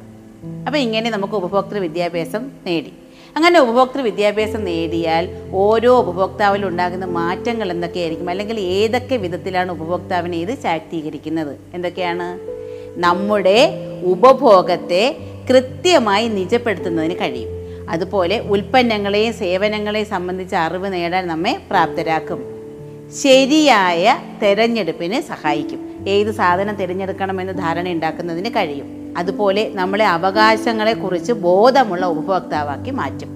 അപ്പോൾ 0.67 0.77
ഇങ്ങനെ 0.77 1.09
നമുക്ക് 1.09 1.33
ഉപഭോക്തൃ 1.33 1.77
വിദ്യാഭ്യാസം 1.79 2.51
നേടി. 2.65 2.93
അങ്ങനെ 3.35 3.59
ഉപഭോക്തൃ 3.59 4.01
വിദ്യാഭ്യാസം 4.01 4.63
നേടിയാൽ 4.63 5.29
ഓരോ 5.53 5.99
ഉപഭോക്താവിൽ 5.99 6.65
ഉണ്ടാകുന്ന 6.65 7.05
മാറ്റങ്ങൾ 7.05 7.71
എന്തൊക്കെയായിരിക്കും? 7.71 8.29
അല്ലെങ്കിൽ 8.29 8.59
ഏതൊക്കെ 8.59 9.15
വിധത്തിലാണ് 9.15 9.71
ഉപഭോക്താവിനെ 9.71 10.37
ഇത് 10.37 10.53
ശാക്തീകരിക്കുന്നത്? 10.63 11.55
എന്തൊക്കെയാണ്? 11.73 12.27
നമ്മുടെ 12.97 13.73
ഉപഭോഗത്തെ 14.03 15.17
കൃത്യമായി 15.49 16.27
നിജപ്പെടുത്തുന്നതിന് 16.27 17.13
കഴിയും. 17.13 17.49
അതുപോലെ 17.89 18.39
ഉൽപ്പന്നങ്ങളെയും 18.39 19.33
സേവനങ്ങളെയും 19.33 20.07
സംബന്ധിച്ച 20.07 20.55
അറിവ് 20.55 20.93
നേടാൻ 20.93 21.27
നമ്മെ 21.27 21.59
പ്രാപ്തരാക്കും. 21.69 22.43
ശരിയായ 23.23 24.17
തെരഞ്ഞെടുപ്പിന് 24.43 25.21
സഹായിക്കും. 25.21 26.05
ഏത് 26.07 26.31
സാധനം 26.31 26.75
തിരഞ്ഞെടുക്കണമെന്ന് 26.75 27.53
ധാരണ 27.53 27.89
ഉണ്ടാക്കുന്നതിന് 27.89 28.49
കഴിയും. 28.49 29.13
അതുപോലെ 29.17 29.71
നമ്മളെ 29.73 30.05
അവകാശങ്ങളെക്കുറിച്ച് 30.05 31.33
ബോധമുള്ള 31.33 32.05
ഉപഭോക്താവാക്കി 32.05 32.91
മാറ്റും. 32.91 33.29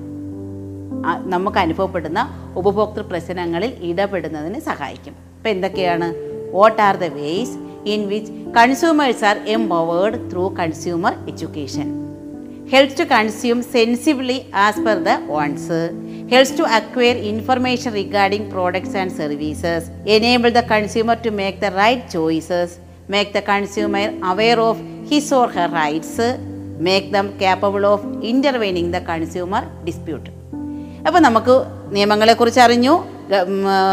നമുക്ക് 1.25 1.57
അനുഭവപ്പെടുന്ന 1.57 2.51
ഉപഭോക്തൃ 2.55 3.01
പ്രശ്നങ്ങളിൽ 3.01 3.73
ഇടപെടുന്നതിന് 3.81 4.59
സഹായിക്കും. 4.59 5.11
ഇപ്പം 5.11 5.51
എന്തൊക്കെയാണ്? 5.51 6.13
What 6.51 6.81
are 6.81 6.95
the 6.95 7.03
ways 7.03 7.70
in 7.85 8.01
which 8.11 8.29
consumers 8.53 9.21
are 9.23 9.39
empowered 9.45 10.29
through 10.29 10.49
consumer 10.61 11.13
education. 11.27 12.01
helps 12.73 12.93
to 12.93 13.05
consume 13.05 13.61
sensibly 13.61 14.45
as 14.53 14.75
per 14.75 14.95
the 15.07 15.15
wants, 15.27 15.67
helps 16.33 16.51
to 16.51 16.63
acquire 16.63 17.15
information 17.15 17.93
regarding 17.93 18.49
products 18.49 18.93
and 18.95 19.11
services, 19.11 19.89
enable 20.05 20.51
the 20.51 20.63
consumer 20.63 21.15
to 21.15 21.31
make 21.31 21.59
the 21.59 21.71
right 21.71 22.09
choices, 22.09 22.79
make 23.07 23.33
the 23.33 23.41
consumer 23.41 24.13
aware 24.23 24.59
of 24.59 24.79
his 25.09 25.33
or 25.33 25.49
her 25.49 25.67
rights, 25.67 26.19
make 26.79 27.11
them 27.11 27.37
capable 27.37 27.85
of 27.85 28.23
intervening 28.23 28.91
the 28.91 29.01
consumer 29.01 29.63
dispute. 29.85 30.29
അപ്പോൾ 31.07 31.19
നമുക്ക് 31.19 31.53
നിയമങ്ങളെക്കുറിച്ച് 31.91 32.59
അറിഞ്ഞു 32.59 32.93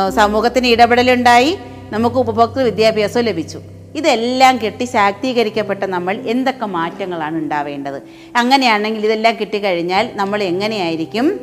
സമൂഹത്തിന് 0.08 0.66
ഇടപെടലുണ്ടായി 0.66 1.58
നമുക്ക് 1.92 2.16
ഉപഭോക്തൃ 2.16 2.62
വിദ്യാഭ്യാസവും 2.62 3.24
ലഭിച്ചു 3.24 3.77
ഇതെല്ലാം 3.96 4.58
കിട്ടി 4.58 4.84
ശാക്തീകരിക്കപ്പെട്ട 4.84 5.84
നമ്മൾ 5.84 6.16
എന്തൊക്കെ 6.26 6.66
മാറ്റങ്ങളാണ് 6.66 7.36
ഉണ്ടാവേണ്ടത്? 7.36 8.02
അങ്ങനെയാണെങ്കിൽ 8.36 9.04
ഇതെല്ലാം 9.04 9.36
കിട്ടിക്കഴിഞ്ഞാൽ 9.40 10.10
നമ്മൾ 10.14 10.42
എങ്ങനെയായിരിക്കും 10.42 11.40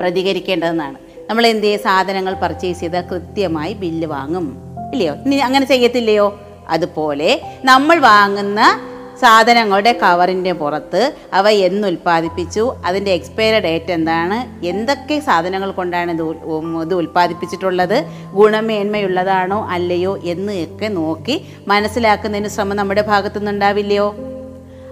പ്രതികരിക്കേണ്ടതെന്നാണ്. 0.00 0.96
നമ്മൾ 1.30 1.46
എന്ത് 1.46 1.64
ചെയ്യും? 1.64 1.80
സാധനങ്ങൾ 1.80 2.34
പർച്ചേസ് 2.34 2.80
ചെയ്താൽ 2.80 3.00
കൃത്യമായി 3.00 3.72
ബില്ല് 3.72 4.06
വാങ്ങും. 4.06 4.58
ഇല്ലയോ? 4.92 5.14
ഇനി 5.14 5.36
അങ്ങനെ 5.36 5.66
ചെയ്യത്തില്ലയോ? 5.66 6.40
അതുപോലെ 6.68 7.40
നമ്മൾ 7.64 7.98
വാങ്ങുന്ന 7.98 8.80
സാധനങ്ങളുടെ 9.20 9.92
കവറിന്റെ 10.02 10.52
പുറത്ത് 10.52 11.14
അവ 11.32 11.48
എന്ന് 11.48 11.88
ഉൽപ്പാദിപ്പിച്ചു. 11.88 12.76
അതിന്റെ 12.86 13.10
എക്സ്പയറി 13.10 13.62
ഡേറ്റ് 13.62 13.92
എന്താണ്? 13.92 14.66
എന്തൊക്കെ 14.66 15.18
സാധനങ്ങൾ 15.18 15.70
കൊണ്ടാണ് 15.70 16.10
ഇത് 16.12 16.22
ഇത് 16.82 16.94
ഉൽപ്പാദിപ്പിച്ചിട്ടുള്ളത്? 16.94 18.04
ഗുണമേന്മയുള്ളതാണോ 18.32 19.68
അല്ലയോ 19.70 20.18
എന്ന് 20.24 20.52
ഒക്കെ 20.52 20.86
നോക്കി 20.86 21.46
മനസ്സിലാക്കുന്നതിന് 21.68 22.48
ശ്രമം 22.48 22.76
നമ്മുടെ 22.76 23.02
ഭാഗത്തുനിന്നുണ്ടാവില്ലയോ? 23.02 24.14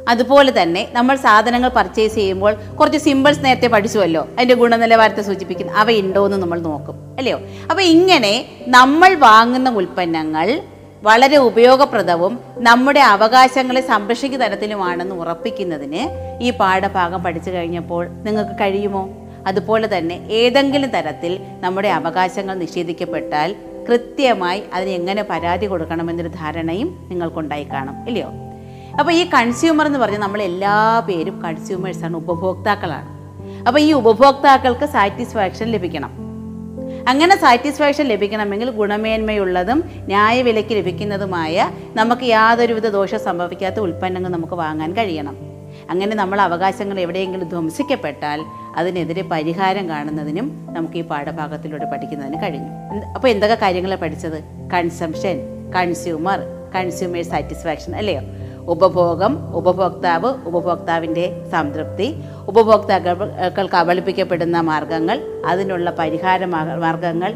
അതുപോലെ 0.09 0.63
തന്നെ 0.63 0.89
നമ്മൾ 0.93 1.17
സാധനങ്ങൾ 1.17 1.69
പർച്ചേസ് 1.69 2.15
ചെയ്യുമ്പോൾ 2.15 2.55
കുറച്ച് 2.81 2.99
സിമ്പിൾസ് 2.99 3.45
നേരത്തെ 3.45 3.67
പഠിച്ചുവല്ലോ. 3.67 4.23
അതിന്റെ 4.23 4.55
ഗുണനിലവാരത്തെ 4.55 5.23
സൂചിപ്പിക്കുന്ന. 5.23 5.73
ഉണ്ടോ 5.93 6.25
എന്ന് 6.27 6.37
നമ്മൾ 6.37 6.61
നോക്കും. 6.61 6.95
അല്ലയോ? 7.19 7.39
അപ്പോൾ 7.71 7.83
ഇങ്ങനെ 7.83 8.45
നമ്മൾ 8.69 9.15
വാങ്ങുന്ന 9.15 9.71
ഉൽപ്പന്നങ്ങൾ 9.71 10.63
വളരെ 11.07 11.37
ഉപയോഗപ്രദവും 11.37 12.39
നമ്മുടെ 12.59 13.01
അവകാശങ്ങളെ 13.01 13.81
സംരക്ഷിക്കുന്ന 13.81 14.47
തരത്തിലുമാണെന്ന് 14.47 15.15
ഉറപ്പിക്കുന്നതിന് 15.15 16.03
ഈ 16.43 16.51
പാഠഭാഗം 16.51 17.23
പഠിച്ചു 17.23 17.51
കഴിഞ്ഞപ്പോൾ 17.51 18.09
നിങ്ങൾക്ക് 18.27 18.51
കഴിയുമോ? 18.51 19.09
അതുപോലെ 19.47 19.99
തന്നെ 19.99 20.17
ഏതെങ്കിലും 20.31 20.91
തരത്തിൽ 20.91 21.41
നമ്മുടെ 21.61 21.89
അവകാശങ്ങൾ 21.89 22.55
നിഷേധിക്കപ്പെട്ടാൽ 22.55 23.55
കൃത്യമായി 23.89 24.63
അതിന് 24.75 24.91
എങ്ങനെ 24.91 25.23
പരാതി 25.23 25.67
കൊടുക്കണമെന്നൊരു 25.67 26.29
ധാരണയും 26.29 27.07
നിങ്ങൾക്കുണ്ടായി 27.11 27.65
കാണും 27.65 28.09
ഇല്ലയോ? 28.09 28.31
അപ്പോൾ 29.01 29.13
ഈ 29.13 29.25
കൺസ്യൂമർ 29.35 29.87
എന്ന് 29.87 29.99
പറഞ്ഞാൽ 29.99 30.21
നമ്മൾ 30.21 30.43
എല്ലാ 30.43 31.05
പേരും 31.09 31.43
കൺസ്യൂമേഴ്സാണ് 31.43 32.17
ഉപഭോക്താക്കളാണ്. 32.17 33.09
അപ്പോൾ 33.67 33.81
ഈ 33.81 33.93
ഉപഭോക്താക്കൾക്ക് 33.93 34.85
സാറ്റിസ്ഫാക്ഷൻ 34.85 35.67
ലഭിക്കണം. 35.67 36.24
അങ്ങനെ 37.11 37.35
സാറ്റിസ്ഫാക്ഷൻ 37.37 38.07
ലഭിക്കണമെങ്കിൽ 38.13 38.71
ഗുണമേന്മയുള്ളതും 38.71 39.79
ന്യായവിലയ്ക്ക് 40.11 40.75
ലഭിക്കുന്നതുമായ 40.79 41.67
നമുക്ക് 41.99 42.27
യാതൊരുവിധ 42.35 42.89
ദോഷം 42.89 43.19
സംഭവിക്കാത്ത 43.19 43.79
ഉൽപ്പന്നങ്ങൾ 43.87 44.31
നമുക്ക് 44.37 44.55
വാങ്ങാൻ 44.55 44.93
കഴിയണം. 44.99 45.37
അങ്ങനെ 45.91 46.17
നമ്മൾ 46.17 46.41
അവകാശങ്ങൾ 46.41 47.01
എവിടെയെങ്കിലും 47.01 47.49
ധ്വംസിക്കപ്പെട്ടാൽ 47.49 48.41
അതിനെതിരെ 48.77 49.23
പരിഹാരം 49.33 49.89
കാണുന്നതിനും 49.89 50.47
നമുക്ക് 50.77 50.97
ഈ 50.97 51.05
പാഠഭാഗത്തിലൂടെ 51.11 51.87
പഠിക്കുന്നതിന് 51.93 52.39
കഴിഞ്ഞു. 52.43 52.71
അപ്പോൾ 53.15 53.29
എന്തൊക്കെ 53.29 53.59
കാര്യങ്ങളാണ് 53.63 54.01
പഠിച്ചത്? 54.01 54.39
കൺസംഷൻ 54.75 55.39
കൺസ്യൂമർ 55.77 56.41
കൺസ്യൂമേഴ്സ് 56.77 57.31
സാറ്റിസ്ഫാക്ഷൻ 57.31 57.97
അല്ലയോ? 57.97 58.23
ഉപഭോഗം 58.69 59.33
ഉപഭോക്താവ് 59.53 60.35
ഉപഭോക്താവിന്റെ 60.45 61.25
സംതൃപ്തി 61.53 62.07
ഉപഭോക്താക്കൾക്ക് 62.49 63.27
കബളിപ്പിക്കപ്പെടുന്ന 63.75 64.61
മാർഗങ്ങൾ 64.63 65.19
അതിനുള്ള 65.45 65.91
പരിഹാര 65.91 66.45
മാർഗ- 66.45 66.81
മാർഗങ്ങൾ 66.81 67.33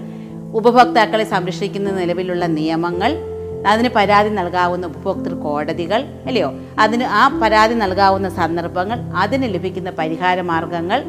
ഉപഭോക്താക്കളെ 0.52 1.24
സംരക്ഷിക്കുന്ന 1.24 1.90
നിലവിലുള്ള 1.90 2.46
നിയമങ്ങൾ 2.52 3.10
അതിന് 3.66 3.88
പരാതി 3.88 4.28
നൽകാവുന്ന 4.30 4.86
ഉപഭോക്തൃ 4.86 5.34
കോടതികൾ 5.36 6.00
അല്ലയോ? 6.26 6.50
അതിന് 6.78 7.04
ആ 7.12 7.40
പരാതി 7.42 7.74
നൽകാവുന്ന 7.74 8.28
സന്ദർഭങ്ങൾ 8.30 8.98
അതിന് 9.16 9.54
ലഭിക്കുന്ന 9.54 9.90
പരിഹാര 9.90 10.40
മാർഗങ്ങൾ 10.42 11.00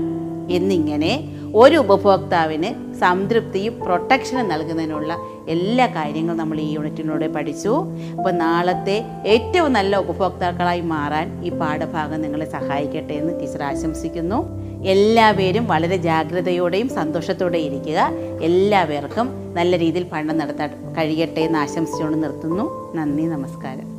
എന്നിങ്ങനെ 0.49 1.11
ഒരു 1.55 1.75
ഉപഭോക്താവിന് 1.75 2.95
സംതൃപ്തിയും 2.95 3.79
പ്രൊട്ടക്ഷനും 3.79 4.49
നൽകുന്നതിനുള്ള 4.49 5.17
എല്ലാ 5.47 5.87
കാര്യങ്ങളും 5.87 6.37
നമ്മൾ 6.37 6.59
ഈ 6.59 6.71
യൂണിറ്റിനൂടെ 6.73 7.27
പഠിച്ചു. 7.27 7.69
അപ്പോൾ 8.17 8.31
നാളത്തെ 8.31 9.05
ഏറ്റവും 9.25 9.73
നല്ല 9.73 9.97
ഉപഭോക്താക്കളായി 9.97 10.81
മാറാൻ 10.81 11.45
ഈ 11.45 11.49
പാഠഭാഗം 11.49 12.21
നിങ്ങളെ 12.21 12.45
സഹായിക്കട്ടെ 12.45 13.13
എന്ന് 13.13 13.39
ടീച്ചർ 13.39 13.63
ആശംസിക്കുന്നു. 13.63 14.59
എല്ലാവരും 14.85 15.67
വളരെ 15.67 15.97
ജാഗ്രതയോടെയും 15.97 16.89
സന്തോഷത്തോടെ 16.89 17.57
ഇരിക്കുക. 17.57 18.09
എല്ലാവർക്കും 18.41 19.55
നല്ല 19.55 19.79
രീതിയിൽ 19.79 20.03
പഠനം 20.03 20.37
നടത്താൻ 20.37 20.93
കഴിയട്ടെ 20.97 21.41
എന്ന് 21.41 21.59
ആശംസിച്ചുകൊണ്ട് 21.59 22.23
നിർത്തുന്നു. 22.23 22.95
നന്ദി 22.95 23.23
നമസ്കാരം. 23.23 23.98